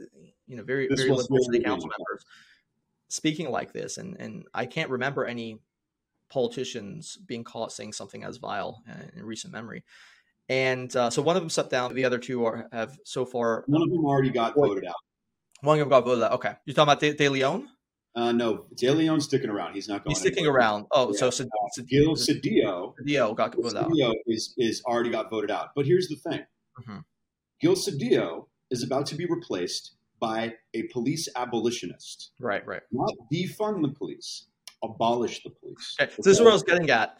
[0.45, 2.25] you know very this very liberal city council members
[3.09, 5.57] speaking like this, and and I can't remember any
[6.29, 9.83] politicians being caught saying something as vile uh, in recent memory.
[10.49, 11.93] And uh, so one of them stepped down.
[11.93, 13.63] The other two are have so far.
[13.67, 14.95] One of them already got voted out.
[15.61, 16.33] One of them got voted out.
[16.33, 17.69] Okay, you're talking about De, De Leon?
[18.15, 19.73] Uh, no, De Leon's sticking around.
[19.73, 20.11] He's not going.
[20.11, 20.59] He's sticking anywhere.
[20.59, 20.85] around.
[20.91, 21.29] Oh, yeah.
[21.29, 22.93] so uh, Gil Cedillo.
[23.01, 23.89] Cedillo got voted out.
[23.89, 25.69] Cedillo is is already got voted out.
[25.75, 26.45] But here's the thing:
[26.79, 26.99] mm-hmm.
[27.59, 32.31] Gil Cedillo is about to be replaced by a police abolitionist.
[32.39, 32.81] Right, right.
[32.91, 34.47] Not defund the police,
[34.83, 35.95] abolish the police.
[35.99, 36.11] Okay.
[36.11, 37.17] So this is what I was getting at.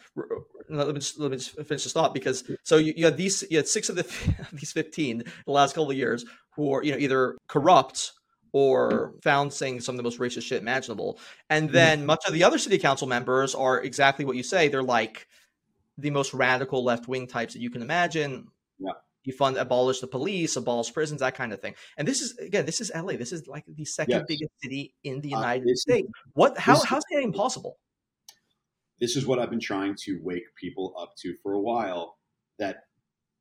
[0.68, 3.44] Let me just, let me just finish this thought because so you, you had these
[3.50, 4.04] you had six of the
[4.52, 8.12] these fifteen the last couple of years who are you know either corrupt
[8.52, 11.18] or found saying some of the most racist shit imaginable,
[11.50, 11.74] and mm-hmm.
[11.74, 14.68] then much of the other city council members are exactly what you say.
[14.68, 15.26] They're like
[15.98, 18.48] the most radical left wing types that you can imagine.
[18.78, 18.92] Yeah
[19.24, 21.74] you fund abolish the police, abolish prisons, that kind of thing.
[21.96, 23.14] And this is again, this is LA.
[23.14, 24.24] This is like the second yes.
[24.28, 26.08] biggest city in the uh, United uh, States.
[26.34, 26.58] What?
[26.58, 26.74] How?
[26.74, 27.78] This, how's that even possible?
[29.00, 32.18] This is what I've been trying to wake people up to for a while.
[32.58, 32.84] That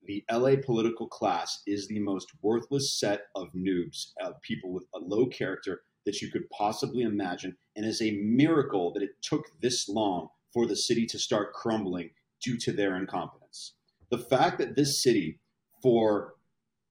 [0.05, 4.99] the LA political class is the most worthless set of noobs, of people with a
[4.99, 9.87] low character that you could possibly imagine, and is a miracle that it took this
[9.87, 12.09] long for the city to start crumbling
[12.43, 13.75] due to their incompetence.
[14.11, 15.39] The fact that this city
[15.83, 16.35] for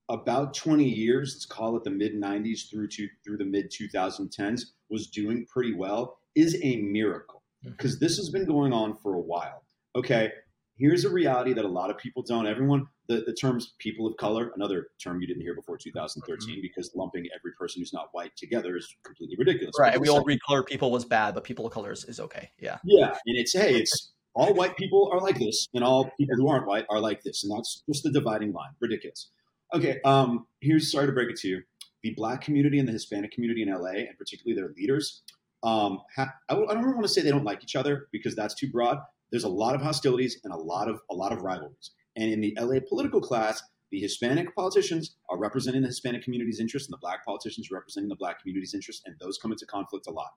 [0.09, 4.67] about 20 years, let's call it the mid 90s through to through the mid 2010s,
[4.91, 8.05] was doing pretty well is a miracle because mm-hmm.
[8.05, 9.65] this has been going on for a while.
[9.97, 10.31] Okay,
[10.77, 12.47] here's a reality that a lot of people don't.
[12.47, 16.61] Everyone the, the terms people of color, another term you didn't hear before 2013, mm-hmm.
[16.63, 19.75] because lumping every person who's not white together is completely ridiculous.
[19.79, 20.01] Right.
[20.01, 22.51] We all agreed color people was bad, but people of color is, is okay.
[22.59, 22.79] Yeah.
[22.85, 23.09] Yeah.
[23.09, 26.67] And it's, hey, it's all white people are like this, and all people who aren't
[26.67, 27.45] white are like this.
[27.45, 28.71] And that's just the dividing line.
[28.81, 29.31] Ridiculous.
[29.75, 30.01] Okay.
[30.05, 31.63] Um, here's sorry to break it to you.
[32.03, 35.23] The black community and the Hispanic community in LA, and particularly their leaders,
[35.63, 38.35] um, ha- I w- I don't want to say they don't like each other because
[38.35, 38.99] that's too broad.
[39.31, 41.93] There's a lot of hostilities and a lot of a lot of rivalries.
[42.17, 46.89] And in the LA political class, the Hispanic politicians are representing the Hispanic community's interest,
[46.89, 50.07] and the black politicians are representing the black community's interest, and those come into conflict
[50.07, 50.31] a lot.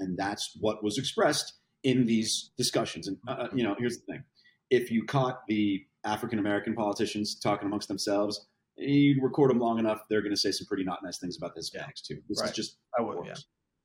[0.00, 3.08] And that's what was expressed in these discussions.
[3.08, 4.24] And uh, you know, here's the thing:
[4.70, 10.00] if you caught the African American politicians talking amongst themselves, you record them long enough,
[10.08, 12.18] they're going to say some pretty not nice things about the Hispanics too.
[12.28, 12.50] This right.
[12.50, 13.34] is just I would, yeah.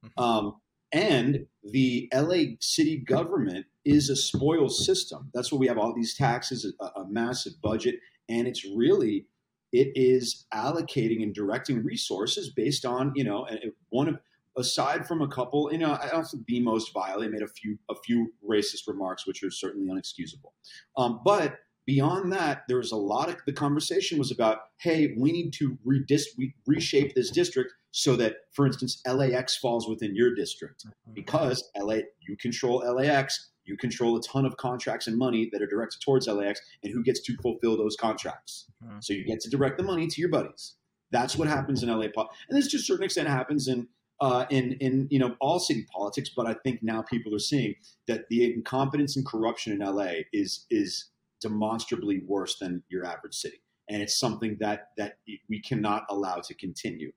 [0.06, 0.24] Mm-hmm.
[0.24, 0.56] Um,
[0.94, 5.30] and the LA city government is a spoil system.
[5.34, 7.96] That's why we have all these taxes, a, a massive budget,
[8.30, 9.26] and it's really
[9.74, 13.48] it is allocating and directing resources based on you know
[13.90, 14.18] one of
[14.58, 17.48] aside from a couple you know I don't think the most vile they made a
[17.48, 20.52] few a few racist remarks which are certainly unexcusable
[20.98, 25.32] um, but beyond that there was a lot of the conversation was about hey we
[25.32, 30.36] need to redist- we reshape this district so that, for instance, LAX falls within your
[30.36, 31.14] district mm-hmm.
[31.16, 35.68] because LA, you control LAX, you control a ton of contracts and money that are
[35.68, 38.68] directed towards LAX, and who gets to fulfill those contracts.
[38.86, 39.00] Mm-hmm.
[39.02, 40.76] So you get to direct the money to your buddies.
[41.10, 42.06] That's what happens in LA.
[42.06, 43.88] And this, to a certain extent, happens in
[44.20, 46.30] uh, in in you know all city politics.
[46.36, 47.76] But I think now people are seeing
[48.08, 51.06] that the incompetence and corruption in LA is is
[51.42, 55.18] demonstrably worse than your average city, and it's something that that
[55.50, 57.12] we cannot allow to continue.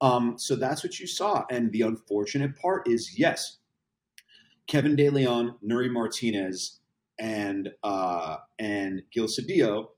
[0.00, 1.44] Um, so that's what you saw.
[1.48, 3.58] And the unfortunate part is, yes,
[4.66, 6.80] Kevin De Leon, Nury Martinez,
[7.18, 9.88] and uh, and Gil Cedillo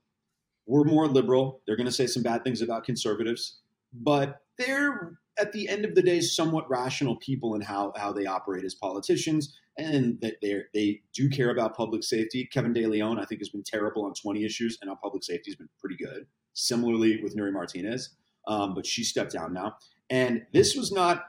[0.67, 1.61] were more liberal.
[1.65, 3.61] They're going to say some bad things about conservatives,
[3.93, 8.25] but they're at the end of the day somewhat rational people in how how they
[8.25, 12.47] operate as politicians, and that they they do care about public safety.
[12.51, 15.51] Kevin De Leon, I think, has been terrible on 20 issues, and on public safety
[15.51, 16.25] has been pretty good.
[16.53, 18.15] Similarly with Nury Martinez,
[18.47, 19.75] um, but she stepped down now.
[20.09, 21.25] And this was not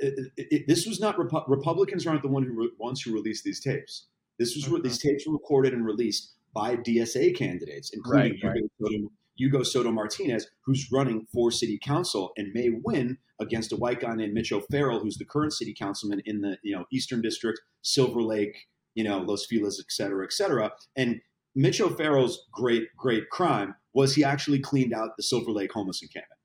[0.00, 3.44] it, it, this was not Repu- Republicans aren't the one who re- ones who released
[3.44, 4.06] these tapes.
[4.38, 4.82] This was mm-hmm.
[4.82, 8.92] these tapes were recorded and released by DSA candidates, including right, right.
[9.38, 14.14] Hugo, Soto, Martinez, who's running for city council and may win against a white guy
[14.14, 18.20] named Mitch O'Farrell, who's the current city councilman in the you know Eastern District, Silver
[18.20, 20.72] Lake, you know Los Feliz, et cetera, et cetera.
[20.96, 21.20] And
[21.54, 26.38] Mitch O'Farrell's great great crime was he actually cleaned out the Silver Lake homeless encampment.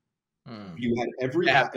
[0.48, 0.74] Mm.
[0.76, 1.68] You had every yeah,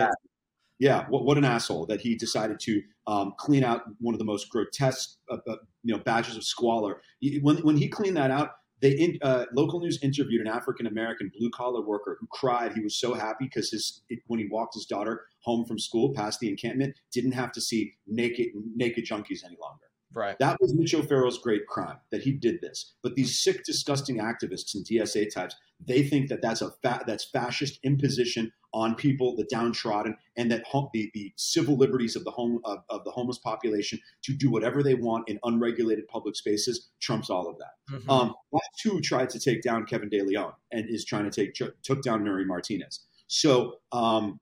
[0.79, 4.25] yeah what, what, an asshole that he decided to um, clean out one of the
[4.25, 7.01] most grotesque uh, uh, you know badges of squalor.
[7.41, 11.31] When when he cleaned that out, they in, uh, local news interviewed an African American
[11.37, 12.73] blue collar worker who cried.
[12.73, 16.39] He was so happy because his when he walked his daughter home from school past
[16.39, 19.86] the encampment, didn't have to see naked naked junkies any longer.
[20.17, 20.35] Right.
[20.39, 22.93] That was Mitch O'Farrell's great crime that he did this.
[23.03, 27.23] But these sick, disgusting activists and DSA types, they think that that's a fa- that's
[27.23, 32.59] fascist imposition on people, the downtrodden, and that the, the civil liberties of the home
[32.65, 37.29] of, of, the homeless population to do whatever they want in unregulated public spaces trumps
[37.29, 37.75] all of that.
[37.91, 38.09] Mm-hmm.
[38.09, 41.53] Um, that too tried to take down Kevin De Leon and is trying to take
[41.83, 43.01] took down Nury Martinez.
[43.27, 44.39] So um,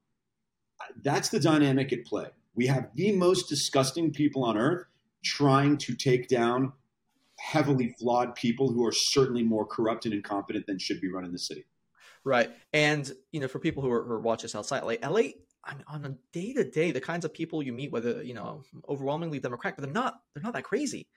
[1.04, 2.28] that's the dynamic at play.
[2.56, 4.86] We have the most disgusting people on earth
[5.26, 6.72] trying to take down
[7.38, 11.40] heavily flawed people who are certainly more corrupt and incompetent than should be running the
[11.40, 11.66] city.
[12.24, 12.50] Right.
[12.74, 15.32] And, you know, for people who are, who are watch this outside, like LA,
[15.64, 18.34] I mean, on a day to day, the kinds of people you meet, whether, you
[18.34, 21.08] know, overwhelmingly Democratic, but they're not, they're not that crazy.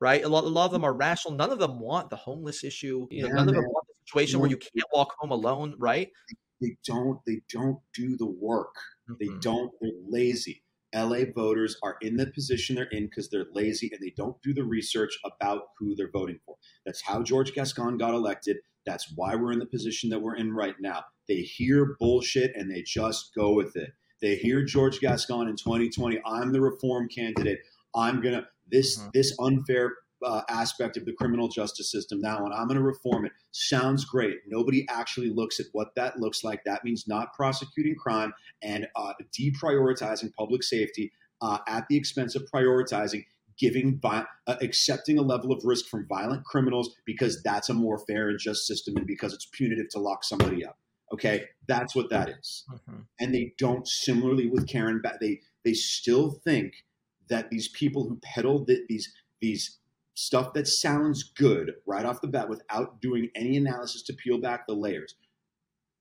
[0.00, 0.24] Right.
[0.24, 1.34] A lot, a lot of them are rational.
[1.34, 3.06] None of them want the homeless issue.
[3.10, 3.54] You know, yeah, none man.
[3.56, 5.74] of them want the situation where you can't walk home alone.
[5.78, 6.10] Right.
[6.60, 8.74] They don't, they don't do the work.
[9.10, 9.14] Mm-hmm.
[9.20, 10.62] They don't, they're lazy.
[10.94, 14.54] LA voters are in the position they're in because they're lazy and they don't do
[14.54, 16.56] the research about who they're voting for.
[16.86, 18.58] That's how George Gascon got elected.
[18.86, 21.04] That's why we're in the position that we're in right now.
[21.26, 23.92] They hear bullshit and they just go with it.
[24.20, 26.20] They hear George Gascon in 2020.
[26.24, 27.60] I'm the reform candidate.
[27.94, 29.08] I'm gonna this mm-hmm.
[29.12, 29.94] this unfair
[30.24, 33.32] uh, aspect of the criminal justice system now and I'm going to reform it.
[33.52, 34.38] Sounds great.
[34.46, 36.64] Nobody actually looks at what that looks like.
[36.64, 42.46] That means not prosecuting crime and uh, deprioritizing public safety uh, at the expense of
[42.52, 43.24] prioritizing
[43.58, 48.28] giving uh, accepting a level of risk from violent criminals because that's a more fair
[48.28, 50.78] and just system and because it's punitive to lock somebody up.
[51.12, 52.64] Okay, that's what that is.
[52.70, 53.00] Mm-hmm.
[53.18, 55.02] And they don't similarly with Karen.
[55.20, 56.74] They they still think
[57.28, 59.77] that these people who peddle the, these these
[60.18, 64.66] stuff that sounds good right off the bat without doing any analysis to peel back
[64.66, 65.14] the layers.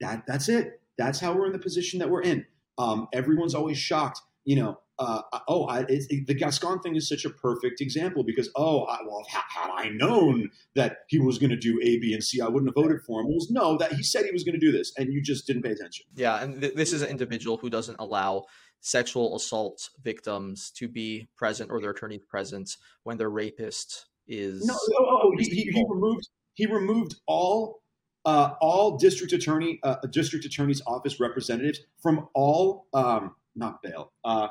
[0.01, 0.82] That that's it.
[0.97, 2.45] That's how we're in the position that we're in.
[2.80, 4.80] Um, everyone's always shocked, you know.
[4.99, 8.97] Uh, oh, I, it, the Gascon thing is such a perfect example because oh, I,
[9.05, 12.41] well, had, had I known that he was going to do A, B, and C,
[12.41, 13.28] I wouldn't have voted for him.
[13.28, 15.61] Was no, that he said he was going to do this, and you just didn't
[15.61, 16.07] pay attention.
[16.15, 18.45] Yeah, and th- this is an individual who doesn't allow
[18.82, 24.73] sexual assault victims to be present or their attorney present when their rapist is no.
[24.73, 27.82] Oh, oh, oh he, he, removed he removed all
[28.25, 34.47] uh, all district attorney uh, district attorney's office representatives from all um, not bail uh,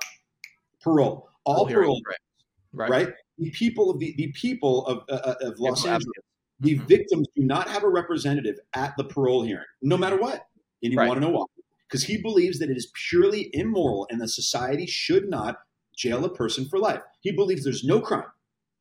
[0.80, 2.88] parole all parole right.
[2.90, 2.90] right.
[2.90, 6.12] right the people of the, the people of, uh, uh, of Los Angeles
[6.60, 6.86] the mm-hmm.
[6.86, 10.46] victims do not have a representative at the parole hearing no matter what
[10.82, 11.08] and you right.
[11.08, 11.44] want to know why
[11.88, 15.58] because he believes that it is purely immoral and the society should not
[15.96, 17.00] jail a person for life.
[17.20, 18.26] He believes there's no crime,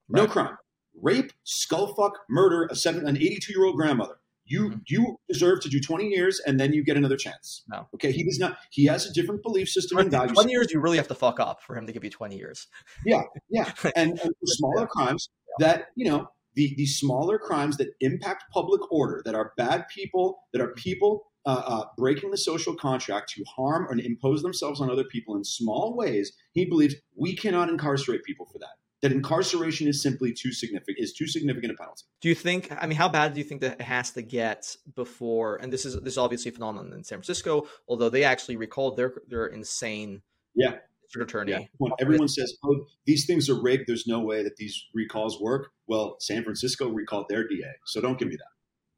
[0.09, 0.57] no crime,
[1.01, 4.15] rape, skullfuck, murder, a seven, an 82 year old grandmother.
[4.45, 4.77] You mm-hmm.
[4.87, 7.63] you deserve to do 20 years and then you get another chance.
[7.67, 7.87] No.
[7.95, 8.11] Okay.
[8.11, 8.57] He does not.
[8.71, 10.33] He has a different belief system and values.
[10.33, 12.67] 20 years, you really have to fuck up for him to give you 20 years.
[13.05, 13.71] Yeah, yeah.
[13.95, 15.29] And, and smaller crimes
[15.59, 20.39] that you know the the smaller crimes that impact public order, that are bad people,
[20.53, 24.89] that are people uh, uh, breaking the social contract to harm and impose themselves on
[24.89, 28.77] other people in small ways, he believes we cannot incarcerate people for that.
[29.05, 32.05] That incarceration is simply too significant is too significant a penalty.
[32.21, 32.71] Do you think?
[32.81, 35.57] I mean, how bad do you think that it has to get before?
[35.57, 38.97] And this is this is obviously a phenomenon in San Francisco, although they actually recalled
[38.97, 40.23] their their insane
[40.55, 41.51] yeah district attorney.
[41.51, 41.59] Yeah.
[41.77, 45.71] When everyone says, "Oh, these things are rigged," there's no way that these recalls work.
[45.85, 48.55] Well, San Francisco recalled their DA, so don't give me that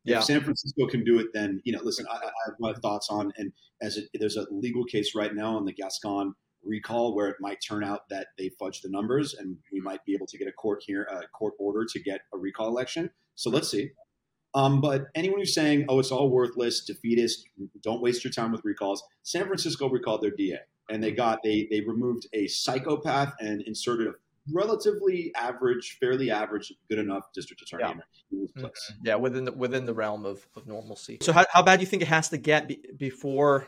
[0.08, 0.20] yeah.
[0.20, 3.10] if San Francisco can do it, then you know, listen, I, I have my thoughts
[3.10, 3.52] on, and
[3.82, 6.34] as it, there's a legal case right now on the Gascon
[6.68, 10.14] recall where it might turn out that they fudged the numbers, and we might be
[10.14, 13.10] able to get a court here, a court order to get a recall election.
[13.36, 13.92] So let's see.
[14.54, 17.46] Um, but anyone who's saying, "Oh, it's all worthless, defeatist,"
[17.82, 19.04] don't waste your time with recalls.
[19.24, 20.60] San Francisco recalled their DA,
[20.90, 24.12] and they got they they removed a psychopath and inserted a
[24.52, 27.92] relatively average, fairly average, good enough district attorney yeah.
[28.32, 28.92] in this place.
[28.94, 29.08] Mm-hmm.
[29.08, 31.18] Yeah, within the, within the realm of, of normalcy.
[31.22, 33.68] So how, how bad do you think it has to get be, before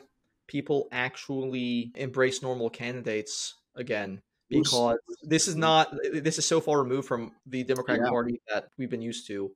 [0.50, 4.22] people actually embrace normal candidates again?
[4.50, 8.10] Because this is not this is so far removed from the Democratic yeah.
[8.10, 9.52] Party that we've been used to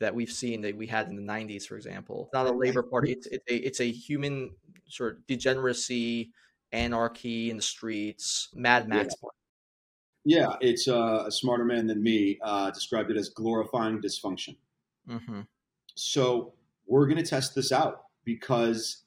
[0.00, 2.82] that we've seen that we had in the 90s for example it's not a labor
[2.82, 4.50] party it's, it's a it's a human
[4.88, 6.32] sort of degeneracy
[6.72, 9.28] anarchy in the streets mad max yeah.
[10.24, 14.56] Yeah, it's uh, a smarter man than me uh, described it as glorifying dysfunction.
[15.08, 15.40] Mm-hmm.
[15.94, 16.54] So
[16.86, 19.01] we're going to test this out because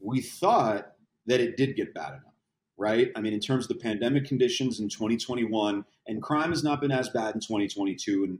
[0.00, 0.92] we thought
[1.26, 2.34] that it did get bad enough,
[2.76, 3.10] right?
[3.16, 6.90] I mean, in terms of the pandemic conditions in 2021, and crime has not been
[6.90, 8.38] as bad in 2022, and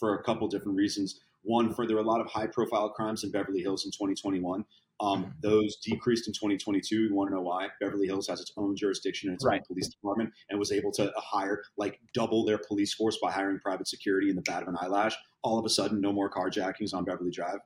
[0.00, 1.20] for a couple different reasons.
[1.42, 4.64] One, for there were a lot of high-profile crimes in Beverly Hills in 2021.
[5.02, 5.30] Um, mm-hmm.
[5.40, 7.04] those decreased in 2022.
[7.04, 7.68] You want to know why?
[7.80, 9.60] Beverly Hills has its own jurisdiction and its right.
[9.60, 13.60] own police department, and was able to hire like double their police force by hiring
[13.60, 15.16] private security in the bat of an eyelash.
[15.42, 17.60] All of a sudden, no more carjackings on Beverly Drive.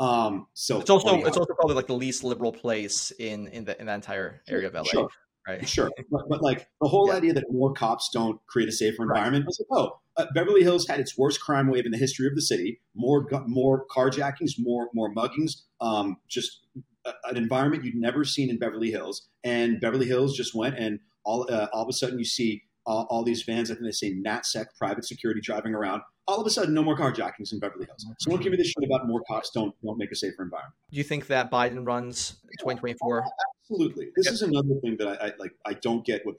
[0.00, 3.78] Um, so it's also it's also probably like the least liberal place in in the
[3.80, 4.82] in that entire area of LA.
[4.84, 5.08] Sure.
[5.46, 5.68] Right.
[5.68, 5.90] Sure.
[6.10, 7.16] But, but like the whole yeah.
[7.16, 9.46] idea that more cops don't create a safer environment, right.
[9.46, 12.34] Was like, oh, uh, Beverly Hills had its worst crime wave in the history of
[12.34, 12.80] the city.
[12.94, 15.62] More more carjackings, more more muggings.
[15.80, 16.62] Um, just
[17.04, 19.28] a, an environment you'd never seen in Beverly Hills.
[19.42, 23.06] And Beverly Hills just went, and all uh, all of a sudden you see all,
[23.10, 23.70] all, these vans.
[23.70, 26.02] I think they say NatSec private security driving around.
[26.26, 28.06] All of a sudden, no more carjackings in Beverly Hills.
[28.18, 30.74] So don't give me this shit about more cops don't don't make a safer environment.
[30.90, 33.24] Do you think that Biden runs 2024?
[33.70, 34.10] Absolutely.
[34.16, 34.34] This yep.
[34.34, 35.52] is another thing that I, I like.
[35.66, 36.36] I don't get what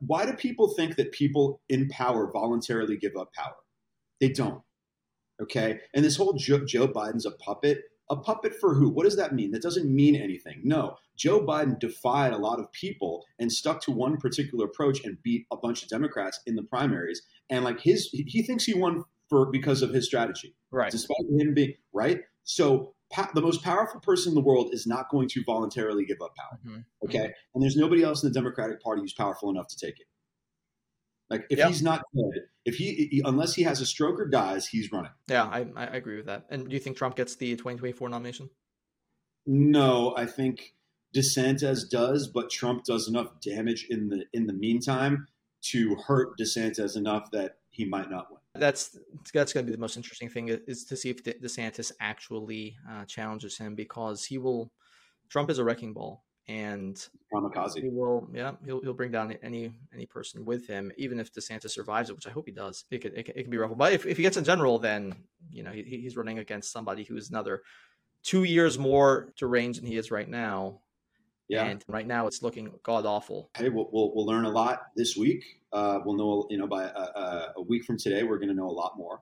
[0.00, 3.54] why do people think that people in power voluntarily give up power?
[4.20, 4.62] They don't.
[5.40, 5.80] Okay.
[5.94, 7.82] And this whole Joe, Joe Biden's a puppet.
[8.10, 8.90] A puppet for who?
[8.90, 9.50] What does that mean?
[9.50, 10.60] That doesn't mean anything.
[10.62, 15.22] No, Joe Biden defied a lot of people and stuck to one particular approach and
[15.22, 17.22] beat a bunch of Democrats in the primaries.
[17.48, 20.90] And like his, he thinks he won for because of his strategy, right?
[20.90, 22.20] Despite him being right.
[22.44, 22.94] So
[23.34, 26.58] the most powerful person in the world is not going to voluntarily give up power.
[26.66, 26.80] Mm-hmm.
[27.04, 30.06] Okay, and there's nobody else in the Democratic Party who's powerful enough to take it.
[31.30, 31.68] Like if yep.
[31.68, 35.10] he's not good, if he, he, unless he has a stroke or dies, he's running.
[35.28, 36.44] Yeah, I, I agree with that.
[36.50, 38.50] And do you think Trump gets the 2024 nomination?
[39.46, 40.74] No, I think
[41.14, 45.28] DeSantis does, but Trump does enough damage in the in the meantime
[45.62, 48.40] to hurt DeSantis enough that he might not win.
[48.56, 48.96] That's
[49.32, 53.04] that's going to be the most interesting thing is to see if DeSantis actually uh,
[53.04, 54.70] challenges him because he will.
[55.28, 56.96] Trump is a wrecking ball, and
[57.32, 57.82] Kamikaze.
[57.82, 58.28] he will.
[58.32, 62.14] Yeah, he'll he'll bring down any any person with him, even if DeSantis survives it,
[62.14, 62.84] which I hope he does.
[62.90, 65.14] It could it, it can be rough, but if, if he gets in general, then
[65.50, 67.62] you know he, he's running against somebody who's another
[68.22, 70.80] two years more deranged than he is right now.
[71.48, 71.64] Yeah.
[71.66, 73.50] And right now it's looking god awful.
[73.56, 75.44] hey, we'll, we'll, we'll learn a lot this week.
[75.72, 78.54] Uh, we'll know, you know, by a, a, a week from today, we're going to
[78.54, 79.20] know a lot more.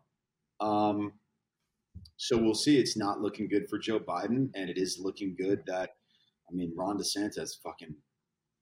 [0.60, 1.12] Um,
[2.16, 2.78] so we'll see.
[2.78, 5.96] It's not looking good for Joe Biden, and it is looking good that,
[6.48, 7.94] I mean, Ron DeSantis, fucking,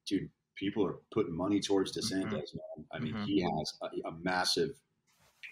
[0.07, 2.87] dude, people are putting money towards DeSantis, man.
[2.93, 3.27] I mean, Mhm.
[3.27, 4.71] he has a, a massive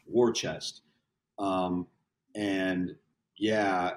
[0.06, 0.82] war chest.
[1.38, 1.86] Um,
[2.34, 2.94] and
[3.36, 3.92] yeah,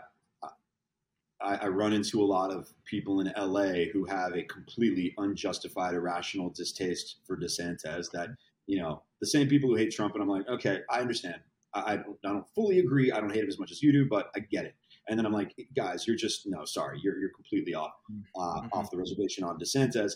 [1.44, 5.94] I, I run into a lot of people in LA who have a completely unjustified,
[5.94, 8.12] irrational distaste for DeSantis.
[8.12, 8.30] That
[8.68, 11.42] you know, the same people who hate Trump, and I'm like, okay, I understand.
[11.74, 13.12] I, I, don't, I don't fully agree.
[13.12, 14.76] I don't hate him as much as you do, but I get it.
[15.10, 17.92] And then I'm like, guys, you're just no, sorry, you're you're completely off
[18.36, 18.70] uh, Mhm.
[18.74, 20.14] off the reservation on DeSantis.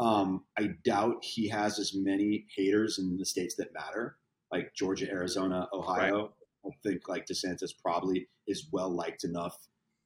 [0.00, 4.16] Um, I doubt he has as many haters in the states that matter,
[4.52, 6.34] like Georgia, Arizona, Ohio.
[6.64, 9.56] I think like DeSantis probably is well liked enough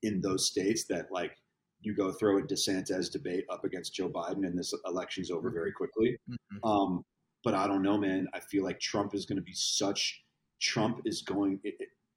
[0.02, 1.36] in those states that like
[1.80, 5.72] you go throw a DeSantis debate up against Joe Biden and this election's over very
[5.72, 6.16] quickly.
[6.28, 6.36] Mhm.
[6.64, 7.04] Um,
[7.44, 8.28] but I don't know, man.
[8.34, 10.24] I feel like Trump is going to be such.
[10.60, 11.60] Trump is going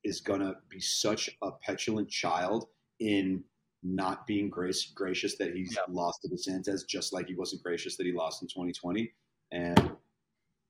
[0.03, 2.67] is going to be such a petulant child
[2.99, 3.43] in
[3.81, 5.81] not being grace, gracious that he's Yeah.
[5.89, 9.11] lost to DeSantis, just like he wasn't gracious that he lost in 2020.
[9.51, 9.97] And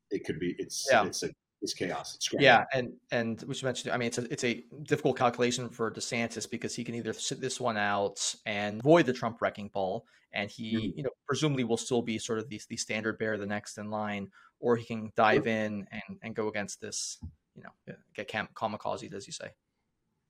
[0.09, 1.05] it could be it's Yeah.
[1.05, 1.31] it's a
[1.65, 2.15] it's chaos.
[2.15, 2.29] It's.
[2.39, 5.91] Yeah, and and which you mentioned, I mean, it's a it's a difficult calculation for
[5.91, 10.05] DeSantis because he can either sit this one out and avoid the Trump wrecking ball,
[10.31, 10.97] and he, Mhm.
[10.97, 13.89] you know, presumably will still be sort of the the standard bearer, the next in
[13.89, 17.17] line, or he can dive in and and go against this,
[17.55, 19.49] you know, get cam- kamikaze, as you say.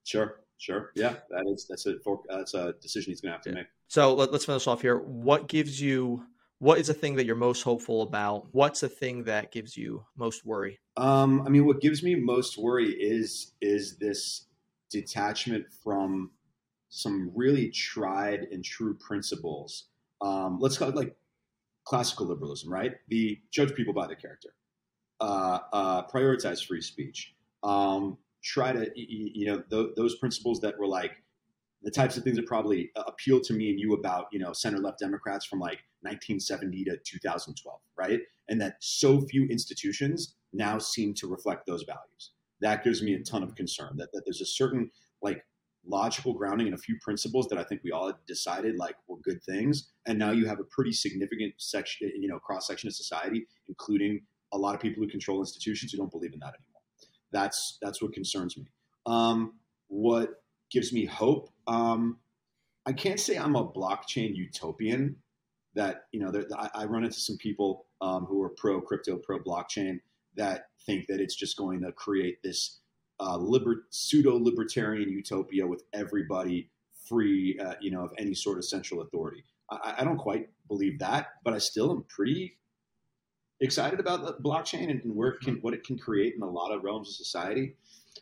[0.03, 0.91] Sure, sure.
[0.95, 3.55] Yeah, that is that's a for, that's a decision he's going to have to Yeah.
[3.55, 3.67] make.
[3.87, 4.97] So let, let's finish off here.
[4.99, 6.25] What gives you?
[6.59, 8.47] What is the thing that you're most hopeful about?
[8.53, 10.79] What's the thing that gives you most worry?
[10.97, 14.47] Um, I mean, what gives me most worry is is this
[14.89, 16.31] detachment from
[16.89, 19.89] some really tried and true principles.
[20.21, 21.17] Um, let's call it like
[21.83, 22.95] classical liberalism, right?
[23.09, 24.55] The judge people by their character,
[25.19, 30.61] uh, uh, prioritize free speech, um, try to y- y- you know th- those principles
[30.61, 31.11] that were like
[31.85, 34.51] the types of things that probably uh, appeal to me and you about you know
[34.51, 38.19] center left Democrats from like 1970 to 2012, right?
[38.49, 42.31] And that so few institutions now seem to reflect those values.
[42.61, 44.89] That gives me a ton of concern that, that there's a certain
[45.21, 45.45] like
[45.85, 49.17] logical grounding in a few principles that I think we all had decided like were
[49.17, 49.91] good things.
[50.07, 54.21] And now you have a pretty significant section, you know, cross section of society, including
[54.53, 56.81] a lot of people who control institutions who don't believe in that anymore.
[57.31, 58.65] That's that's what concerns me.
[59.05, 61.49] Um, what gives me hope?
[61.67, 62.17] Um,
[62.85, 65.17] I can't say I'm a blockchain utopian.
[65.73, 69.17] That you know, there, I, I run into some people um, who are pro crypto,
[69.17, 69.99] pro blockchain
[70.35, 72.79] that think that it's just going to create this
[73.19, 76.69] uh, liber- pseudo libertarian utopia with everybody
[77.07, 79.43] free, uh, you know, of any sort of central authority.
[79.69, 82.57] I, I don't quite believe that, but I still am pretty
[83.59, 86.49] excited about the blockchain and, and where it can, what it can create in a
[86.49, 87.75] lot of realms of society.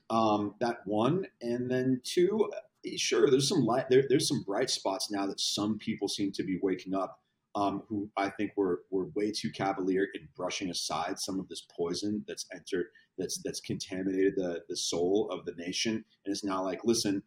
[0.09, 2.49] Um, that one, and then two,
[2.97, 6.43] sure, there's some light, there, there's some bright spots now that some people seem to
[6.43, 7.19] be waking up.
[7.55, 11.67] Um, who I think were were way too cavalier in brushing aside some of this
[11.77, 12.87] poison that's entered,
[13.19, 17.21] that's that's contaminated the the soul of the nation, and it's now like, listen,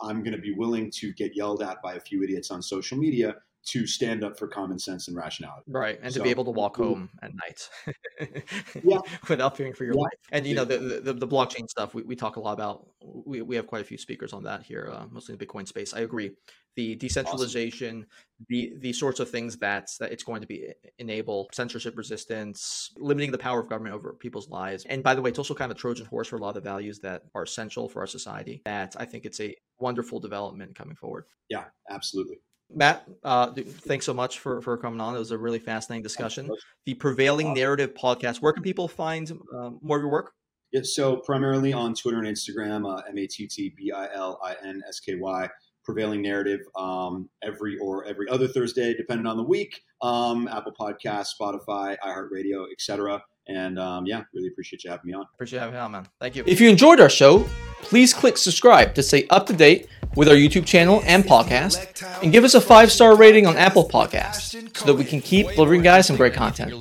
[0.00, 2.96] I'm going to be willing to get yelled at by a few idiots on social
[2.96, 3.34] media
[3.66, 5.64] to stand up for common sense and rationality.
[5.66, 7.68] Right, and to be able to walk home at night
[8.84, 8.98] Yeah.
[9.28, 10.02] without fearing for your Yeah.
[10.02, 10.18] life.
[10.32, 12.86] And you know the, the the blockchain stuff we, we talk a lot about.
[13.02, 15.66] We, we have quite a few speakers on that here, uh, mostly in the Bitcoin
[15.66, 15.94] space.
[15.94, 16.32] I agree.
[16.76, 18.06] The decentralization,
[18.48, 23.30] the the sorts of things that that it's going to be enable censorship resistance, limiting
[23.30, 24.84] the power of government over people's lives.
[24.86, 26.54] And by the way, it's also kind of a Trojan horse for a lot of
[26.56, 28.62] the values that are essential for our society.
[28.64, 31.26] That I think it's a wonderful development coming forward.
[31.48, 32.38] Yeah, absolutely.
[32.72, 35.14] Matt, uh, thanks so much for, for coming on.
[35.14, 36.50] It was a really fascinating discussion.
[36.86, 38.42] The Prevailing Narrative podcast.
[38.42, 40.32] Where can people find um, more of your work?
[40.72, 44.40] Yeah, so primarily on Twitter and Instagram, uh, M A T T B I L
[44.42, 45.48] I N S K Y.
[45.84, 49.82] Prevailing narrative um, every or every other Thursday, depending on the week.
[50.02, 53.22] Um, Apple Podcast, Spotify, iHeartRadio, etc.
[53.46, 55.26] And um, yeah, really appreciate you having me on.
[55.34, 56.06] Appreciate having you on, man.
[56.20, 56.44] Thank you.
[56.46, 57.46] If you enjoyed our show,
[57.82, 62.32] please click subscribe to stay up to date with our YouTube channel and podcast, and
[62.32, 65.82] give us a five star rating on Apple Podcasts so that we can keep delivering
[65.82, 66.72] guys some great content.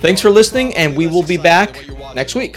[0.00, 1.84] Thanks for listening, and we will be back
[2.14, 2.56] next week.